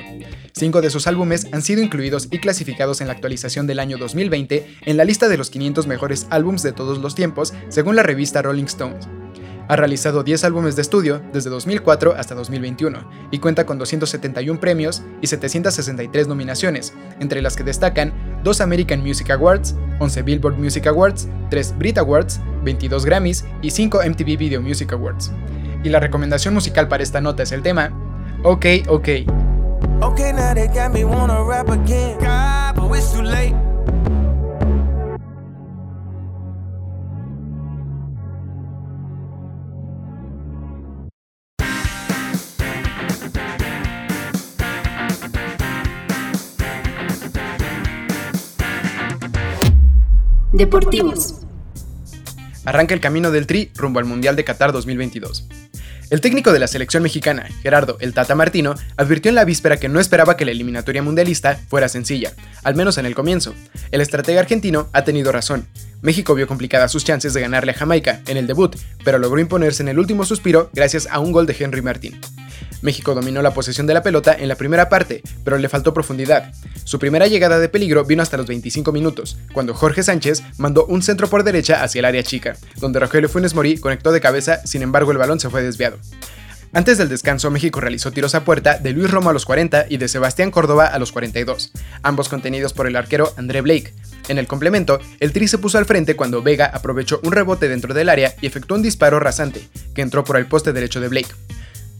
Cinco 0.51 0.81
de 0.81 0.89
sus 0.89 1.07
álbumes 1.07 1.47
han 1.53 1.61
sido 1.61 1.81
incluidos 1.81 2.27
y 2.29 2.39
clasificados 2.39 2.99
en 2.99 3.07
la 3.07 3.13
actualización 3.13 3.67
del 3.67 3.79
año 3.79 3.97
2020 3.97 4.79
en 4.85 4.97
la 4.97 5.05
lista 5.05 5.29
de 5.29 5.37
los 5.37 5.49
500 5.49 5.87
mejores 5.87 6.27
álbums 6.29 6.61
de 6.61 6.73
todos 6.73 6.97
los 6.97 7.15
tiempos, 7.15 7.53
según 7.69 7.95
la 7.95 8.03
revista 8.03 8.41
Rolling 8.41 8.65
Stones. 8.65 9.07
Ha 9.69 9.77
realizado 9.77 10.23
10 10.23 10.43
álbumes 10.43 10.75
de 10.75 10.81
estudio 10.81 11.21
desde 11.31 11.49
2004 11.51 12.15
hasta 12.17 12.35
2021 12.35 13.29
y 13.31 13.39
cuenta 13.39 13.65
con 13.65 13.77
271 13.77 14.59
premios 14.59 15.03
y 15.21 15.27
763 15.27 16.27
nominaciones, 16.27 16.93
entre 17.21 17.41
las 17.41 17.55
que 17.55 17.63
destacan 17.63 18.41
2 18.43 18.59
American 18.59 18.99
Music 19.01 19.29
Awards, 19.29 19.75
11 19.99 20.23
Billboard 20.23 20.57
Music 20.57 20.87
Awards, 20.87 21.27
3 21.49 21.77
Brit 21.77 21.97
Awards, 21.97 22.39
22 22.63 23.05
Grammys 23.05 23.45
y 23.61 23.71
5 23.71 23.99
MTV 24.03 24.37
Video 24.37 24.61
Music 24.61 24.91
Awards. 24.93 25.31
Y 25.83 25.89
la 25.89 25.99
recomendación 25.99 26.53
musical 26.53 26.87
para 26.87 27.03
esta 27.03 27.21
nota 27.21 27.43
es 27.43 27.51
el 27.51 27.61
tema 27.61 27.91
OK 28.43 28.65
OK. 28.87 29.09
Okay, 30.01 30.31
now 30.31 30.53
they 30.53 30.67
got 30.67 30.93
me 30.93 31.03
wanna 31.03 31.43
rap 31.43 31.69
again. 31.69 32.17
God, 32.19 32.75
but 32.75 32.97
it's 32.97 33.11
too 33.11 33.21
late. 33.21 33.68
Deportivos. 50.59 51.35
Arranca 52.65 52.93
el 52.93 52.99
camino 52.99 53.31
del 53.31 53.47
Tri 53.47 53.71
rumbo 53.75 53.99
al 53.99 54.03
Mundial 54.03 54.35
de 54.35 54.43
Qatar 54.43 54.73
2022. 54.73 55.47
El 56.09 56.19
técnico 56.19 56.51
de 56.51 56.59
la 56.59 56.67
selección 56.67 57.01
mexicana, 57.01 57.47
Gerardo 57.61 57.95
El 58.01 58.13
Tata 58.13 58.35
Martino, 58.35 58.75
advirtió 58.97 59.29
en 59.29 59.35
la 59.35 59.45
víspera 59.45 59.77
que 59.77 59.87
no 59.87 60.01
esperaba 60.01 60.35
que 60.35 60.43
la 60.43 60.51
eliminatoria 60.51 61.01
mundialista 61.01 61.57
fuera 61.69 61.87
sencilla, 61.87 62.33
al 62.61 62.75
menos 62.75 62.97
en 62.97 63.05
el 63.05 63.15
comienzo. 63.15 63.55
El 63.91 64.01
estratega 64.01 64.41
argentino 64.41 64.89
ha 64.91 65.05
tenido 65.05 65.31
razón. 65.31 65.65
México 66.01 66.35
vio 66.35 66.45
complicadas 66.45 66.91
sus 66.91 67.05
chances 67.05 67.33
de 67.33 67.39
ganarle 67.39 67.71
a 67.71 67.75
Jamaica 67.75 68.19
en 68.27 68.35
el 68.35 68.45
debut, 68.45 68.75
pero 69.05 69.17
logró 69.17 69.39
imponerse 69.39 69.81
en 69.81 69.87
el 69.87 69.97
último 69.97 70.25
suspiro 70.25 70.71
gracias 70.73 71.07
a 71.09 71.19
un 71.19 71.31
gol 71.31 71.45
de 71.45 71.55
Henry 71.57 71.81
Martín. 71.81 72.19
México 72.81 73.15
dominó 73.15 73.41
la 73.41 73.53
posesión 73.53 73.87
de 73.87 73.93
la 73.93 74.03
pelota 74.03 74.35
en 74.37 74.47
la 74.47 74.55
primera 74.55 74.89
parte, 74.89 75.21
pero 75.43 75.57
le 75.57 75.69
faltó 75.69 75.93
profundidad. 75.93 76.51
Su 76.83 76.99
primera 76.99 77.27
llegada 77.27 77.59
de 77.59 77.69
peligro 77.69 78.05
vino 78.05 78.23
hasta 78.23 78.37
los 78.37 78.47
25 78.47 78.91
minutos, 78.91 79.37
cuando 79.53 79.73
Jorge 79.73 80.03
Sánchez 80.03 80.43
mandó 80.57 80.85
un 80.85 81.01
centro 81.01 81.29
por 81.29 81.43
derecha 81.43 81.83
hacia 81.83 81.99
el 81.99 82.05
área 82.05 82.23
chica, 82.23 82.55
donde 82.77 82.99
Rogelio 82.99 83.29
Funes 83.29 83.53
Mori 83.53 83.77
conectó 83.77 84.11
de 84.11 84.21
cabeza, 84.21 84.65
sin 84.65 84.81
embargo 84.81 85.11
el 85.11 85.17
balón 85.17 85.39
se 85.39 85.49
fue 85.49 85.63
desviado. 85.63 85.97
Antes 86.71 86.99
del 86.99 87.09
descanso, 87.09 87.49
México 87.49 87.79
realizó 87.79 88.11
tiros 88.11 88.35
a 88.35 88.43
puerta 88.43 88.77
de 88.77 88.93
Luis 88.93 89.09
Romo 89.09 89.31
a 89.31 89.33
los 89.33 89.45
40 89.45 89.87
y 89.89 89.97
de 89.97 90.07
Sebastián 90.07 90.51
Córdoba 90.51 90.85
a 90.85 90.99
los 90.99 91.11
42, 91.11 91.71
ambos 92.03 92.29
contenidos 92.29 92.73
por 92.73 92.85
el 92.85 92.95
arquero 92.95 93.33
André 93.37 93.61
Blake. 93.61 93.93
En 94.27 94.37
el 94.37 94.45
complemento, 94.45 94.99
el 95.19 95.31
Tri 95.31 95.47
se 95.47 95.57
puso 95.57 95.79
al 95.79 95.85
frente 95.85 96.15
cuando 96.15 96.43
Vega 96.43 96.67
aprovechó 96.67 97.19
un 97.23 97.31
rebote 97.31 97.67
dentro 97.67 97.95
del 97.95 98.09
área 98.09 98.35
y 98.39 98.45
efectuó 98.45 98.77
un 98.77 98.83
disparo 98.83 99.19
rasante, 99.19 99.67
que 99.95 100.03
entró 100.03 100.23
por 100.23 100.37
el 100.37 100.45
poste 100.45 100.71
derecho 100.71 101.01
de 101.01 101.07
Blake. 101.07 101.33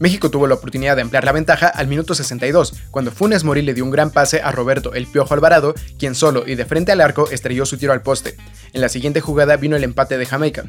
México 0.00 0.30
tuvo 0.30 0.46
la 0.46 0.54
oportunidad 0.54 0.96
de 0.96 1.02
ampliar 1.02 1.24
la 1.24 1.32
ventaja 1.32 1.68
al 1.68 1.86
minuto 1.86 2.14
62, 2.14 2.72
cuando 2.90 3.10
Funes 3.10 3.44
Mori 3.44 3.60
le 3.60 3.74
dio 3.74 3.84
un 3.84 3.90
gran 3.90 4.10
pase 4.10 4.40
a 4.40 4.50
Roberto 4.50 4.94
El 4.94 5.06
Piojo 5.06 5.34
Alvarado, 5.34 5.74
quien 5.98 6.14
solo 6.14 6.44
y 6.46 6.54
de 6.54 6.64
frente 6.64 6.90
al 6.90 7.02
arco 7.02 7.28
estrelló 7.30 7.66
su 7.66 7.76
tiro 7.76 7.92
al 7.92 8.00
poste. 8.00 8.34
En 8.72 8.80
la 8.80 8.88
siguiente 8.88 9.20
jugada 9.20 9.58
vino 9.58 9.76
el 9.76 9.84
empate 9.84 10.16
de 10.16 10.24
Jamaica. 10.24 10.64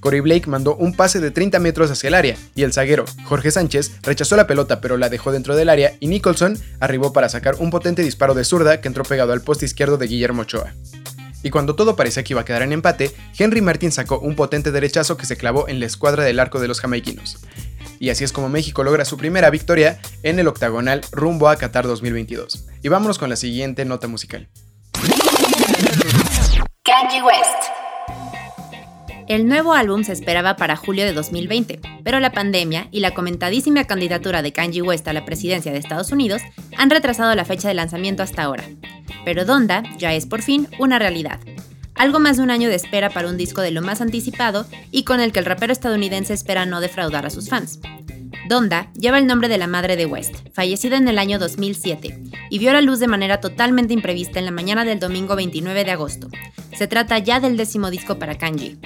Corey 0.00 0.20
Blake 0.20 0.48
mandó 0.48 0.76
un 0.76 0.96
pase 0.96 1.20
de 1.20 1.30
30 1.30 1.58
metros 1.58 1.90
hacia 1.90 2.08
el 2.08 2.14
área, 2.14 2.36
y 2.54 2.62
el 2.62 2.72
zaguero, 2.72 3.04
Jorge 3.24 3.50
Sánchez, 3.50 3.98
rechazó 4.00 4.34
la 4.34 4.46
pelota 4.46 4.80
pero 4.80 4.96
la 4.96 5.10
dejó 5.10 5.30
dentro 5.30 5.56
del 5.56 5.68
área 5.68 5.92
y 6.00 6.08
Nicholson 6.08 6.56
arribó 6.80 7.12
para 7.12 7.28
sacar 7.28 7.56
un 7.58 7.68
potente 7.68 8.00
disparo 8.00 8.32
de 8.32 8.44
zurda 8.44 8.80
que 8.80 8.88
entró 8.88 9.04
pegado 9.04 9.34
al 9.34 9.42
poste 9.42 9.66
izquierdo 9.66 9.98
de 9.98 10.06
Guillermo 10.06 10.42
Ochoa. 10.42 10.72
Y 11.42 11.50
cuando 11.50 11.74
todo 11.74 11.96
parecía 11.96 12.22
que 12.22 12.32
iba 12.32 12.40
a 12.40 12.44
quedar 12.46 12.62
en 12.62 12.72
empate, 12.72 13.12
Henry 13.38 13.60
Martin 13.60 13.92
sacó 13.92 14.18
un 14.20 14.36
potente 14.36 14.72
derechazo 14.72 15.18
que 15.18 15.26
se 15.26 15.36
clavó 15.36 15.68
en 15.68 15.80
la 15.80 15.86
escuadra 15.86 16.24
del 16.24 16.40
arco 16.40 16.60
de 16.60 16.68
los 16.68 16.80
jamaiquinos 16.80 17.38
y 18.00 18.08
así 18.08 18.24
es 18.24 18.32
como 18.32 18.48
México 18.48 18.82
logra 18.82 19.04
su 19.04 19.16
primera 19.18 19.50
victoria 19.50 20.00
en 20.22 20.38
el 20.38 20.48
octagonal 20.48 21.02
rumbo 21.12 21.48
a 21.48 21.56
Qatar 21.56 21.86
2022. 21.86 22.66
Y 22.82 22.88
vámonos 22.88 23.18
con 23.18 23.28
la 23.28 23.36
siguiente 23.36 23.84
nota 23.84 24.08
musical. 24.08 24.48
Kanye 26.82 27.22
West. 27.22 27.70
El 29.28 29.46
nuevo 29.46 29.74
álbum 29.74 30.02
se 30.02 30.12
esperaba 30.12 30.56
para 30.56 30.76
julio 30.76 31.04
de 31.04 31.12
2020, 31.12 31.78
pero 32.02 32.18
la 32.18 32.32
pandemia 32.32 32.88
y 32.90 33.00
la 33.00 33.12
comentadísima 33.12 33.84
candidatura 33.84 34.42
de 34.42 34.52
Kanye 34.52 34.82
West 34.82 35.06
a 35.06 35.12
la 35.12 35.26
presidencia 35.26 35.70
de 35.70 35.78
Estados 35.78 36.10
Unidos 36.10 36.42
han 36.78 36.90
retrasado 36.90 37.34
la 37.34 37.44
fecha 37.44 37.68
de 37.68 37.74
lanzamiento 37.74 38.22
hasta 38.22 38.42
ahora. 38.42 38.64
Pero 39.26 39.44
Donda 39.44 39.82
ya 39.98 40.14
es 40.14 40.24
por 40.24 40.40
fin 40.40 40.68
una 40.78 40.98
realidad 40.98 41.38
algo 42.00 42.18
más 42.18 42.38
de 42.38 42.42
un 42.42 42.50
año 42.50 42.70
de 42.70 42.76
espera 42.76 43.10
para 43.10 43.28
un 43.28 43.36
disco 43.36 43.60
de 43.60 43.72
lo 43.72 43.82
más 43.82 44.00
anticipado 44.00 44.64
y 44.90 45.04
con 45.04 45.20
el 45.20 45.32
que 45.32 45.38
el 45.38 45.44
rapero 45.44 45.70
estadounidense 45.70 46.32
espera 46.32 46.64
no 46.64 46.80
defraudar 46.80 47.26
a 47.26 47.30
sus 47.30 47.50
fans. 47.50 47.78
Donda 48.48 48.90
lleva 48.94 49.18
el 49.18 49.26
nombre 49.26 49.48
de 49.48 49.58
la 49.58 49.66
madre 49.66 49.96
de 49.96 50.06
West, 50.06 50.34
fallecida 50.52 50.96
en 50.96 51.08
el 51.08 51.18
año 51.18 51.38
2007, 51.38 52.18
y 52.48 52.58
vio 52.58 52.72
la 52.72 52.80
luz 52.80 52.98
de 52.98 53.06
manera 53.06 53.40
totalmente 53.40 53.94
imprevista 53.94 54.38
en 54.38 54.46
la 54.46 54.50
mañana 54.50 54.84
del 54.84 54.98
domingo 54.98 55.36
29 55.36 55.84
de 55.84 55.90
agosto. 55.90 56.28
Se 56.76 56.86
trata 56.86 57.18
ya 57.18 57.40
del 57.40 57.56
décimo 57.56 57.90
disco 57.90 58.18
para 58.18 58.38
Kanji. 58.38 58.78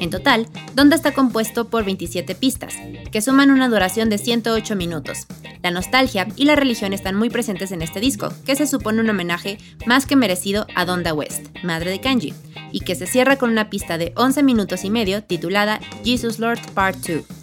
En 0.00 0.10
total, 0.10 0.48
Donda 0.74 0.96
está 0.96 1.12
compuesto 1.12 1.68
por 1.68 1.84
27 1.84 2.34
pistas, 2.34 2.74
que 3.10 3.20
suman 3.20 3.50
una 3.50 3.68
duración 3.68 4.08
de 4.08 4.18
108 4.18 4.74
minutos. 4.74 5.26
La 5.62 5.70
nostalgia 5.70 6.26
y 6.36 6.44
la 6.44 6.56
religión 6.56 6.92
están 6.92 7.14
muy 7.14 7.30
presentes 7.30 7.70
en 7.70 7.82
este 7.82 8.00
disco, 8.00 8.32
que 8.44 8.56
se 8.56 8.66
supone 8.66 9.00
un 9.00 9.10
homenaje 9.10 9.58
más 9.86 10.06
que 10.06 10.16
merecido 10.16 10.66
a 10.74 10.84
Donda 10.84 11.14
West, 11.14 11.46
madre 11.62 11.90
de 11.90 12.00
Kanji, 12.00 12.34
y 12.72 12.80
que 12.80 12.94
se 12.94 13.06
cierra 13.06 13.36
con 13.36 13.50
una 13.50 13.70
pista 13.70 13.98
de 13.98 14.12
11 14.16 14.42
minutos 14.42 14.84
y 14.84 14.90
medio 14.90 15.22
titulada 15.22 15.78
Jesus 16.02 16.38
Lord 16.38 16.60
Part 16.74 16.96
2. 17.06 17.41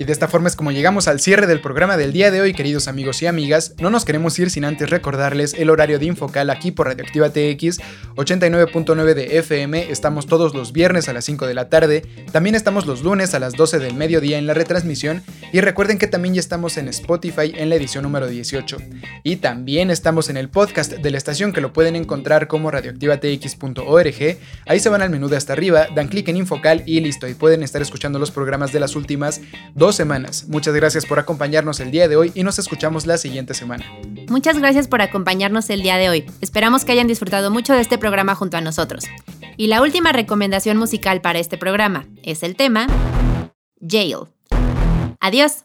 Y 0.00 0.04
de 0.04 0.12
esta 0.14 0.28
forma 0.28 0.48
es 0.48 0.56
como 0.56 0.72
llegamos 0.72 1.08
al 1.08 1.20
cierre 1.20 1.46
del 1.46 1.60
programa 1.60 1.98
del 1.98 2.14
día 2.14 2.30
de 2.30 2.40
hoy, 2.40 2.54
queridos 2.54 2.88
amigos 2.88 3.20
y 3.20 3.26
amigas. 3.26 3.74
No 3.82 3.90
nos 3.90 4.06
queremos 4.06 4.38
ir 4.38 4.48
sin 4.48 4.64
antes 4.64 4.88
recordarles 4.88 5.52
el 5.52 5.68
horario 5.68 5.98
de 5.98 6.06
Infocal 6.06 6.48
aquí 6.48 6.70
por 6.70 6.86
Radioactiva 6.86 7.28
TX 7.28 7.80
89.9 8.16 9.12
de 9.12 9.36
FM. 9.36 9.90
Estamos 9.90 10.24
todos 10.24 10.54
los 10.54 10.72
viernes 10.72 11.10
a 11.10 11.12
las 11.12 11.26
5 11.26 11.46
de 11.46 11.52
la 11.52 11.68
tarde. 11.68 12.06
También 12.32 12.54
estamos 12.54 12.86
los 12.86 13.02
lunes 13.02 13.34
a 13.34 13.40
las 13.40 13.52
12 13.52 13.78
del 13.78 13.92
mediodía 13.92 14.38
en 14.38 14.46
la 14.46 14.54
retransmisión. 14.54 15.22
Y 15.52 15.60
recuerden 15.60 15.98
que 15.98 16.06
también 16.06 16.32
ya 16.32 16.40
estamos 16.40 16.78
en 16.78 16.88
Spotify 16.88 17.52
en 17.54 17.68
la 17.68 17.74
edición 17.74 18.04
número 18.04 18.26
18. 18.26 18.78
Y 19.22 19.36
también 19.36 19.90
estamos 19.90 20.30
en 20.30 20.38
el 20.38 20.48
podcast 20.48 20.92
de 20.92 21.10
la 21.10 21.18
estación 21.18 21.52
que 21.52 21.60
lo 21.60 21.74
pueden 21.74 21.94
encontrar 21.94 22.48
como 22.48 22.70
radioactivatx.org. 22.70 24.38
Ahí 24.64 24.80
se 24.80 24.88
van 24.88 25.02
al 25.02 25.10
menú 25.10 25.28
de 25.28 25.36
hasta 25.36 25.52
arriba, 25.52 25.88
dan 25.94 26.08
clic 26.08 26.28
en 26.28 26.38
Infocal 26.38 26.84
y 26.86 27.00
listo. 27.00 27.28
Y 27.28 27.34
pueden 27.34 27.62
estar 27.62 27.82
escuchando 27.82 28.18
los 28.18 28.30
programas 28.30 28.72
de 28.72 28.80
las 28.80 28.96
últimas 28.96 29.42
dos 29.90 29.96
semanas. 29.96 30.44
Muchas 30.46 30.72
gracias 30.72 31.04
por 31.04 31.18
acompañarnos 31.18 31.80
el 31.80 31.90
día 31.90 32.06
de 32.06 32.14
hoy 32.14 32.30
y 32.36 32.44
nos 32.44 32.60
escuchamos 32.60 33.06
la 33.06 33.18
siguiente 33.18 33.54
semana. 33.54 33.84
Muchas 34.28 34.56
gracias 34.56 34.86
por 34.86 35.02
acompañarnos 35.02 35.68
el 35.68 35.82
día 35.82 35.96
de 35.96 36.08
hoy. 36.08 36.30
Esperamos 36.40 36.84
que 36.84 36.92
hayan 36.92 37.08
disfrutado 37.08 37.50
mucho 37.50 37.72
de 37.72 37.80
este 37.80 37.98
programa 37.98 38.36
junto 38.36 38.56
a 38.56 38.60
nosotros. 38.60 39.02
Y 39.56 39.66
la 39.66 39.82
última 39.82 40.12
recomendación 40.12 40.76
musical 40.76 41.20
para 41.20 41.40
este 41.40 41.58
programa 41.58 42.06
es 42.22 42.44
el 42.44 42.54
tema 42.54 42.86
Jail. 43.80 44.28
Adiós. 45.18 45.64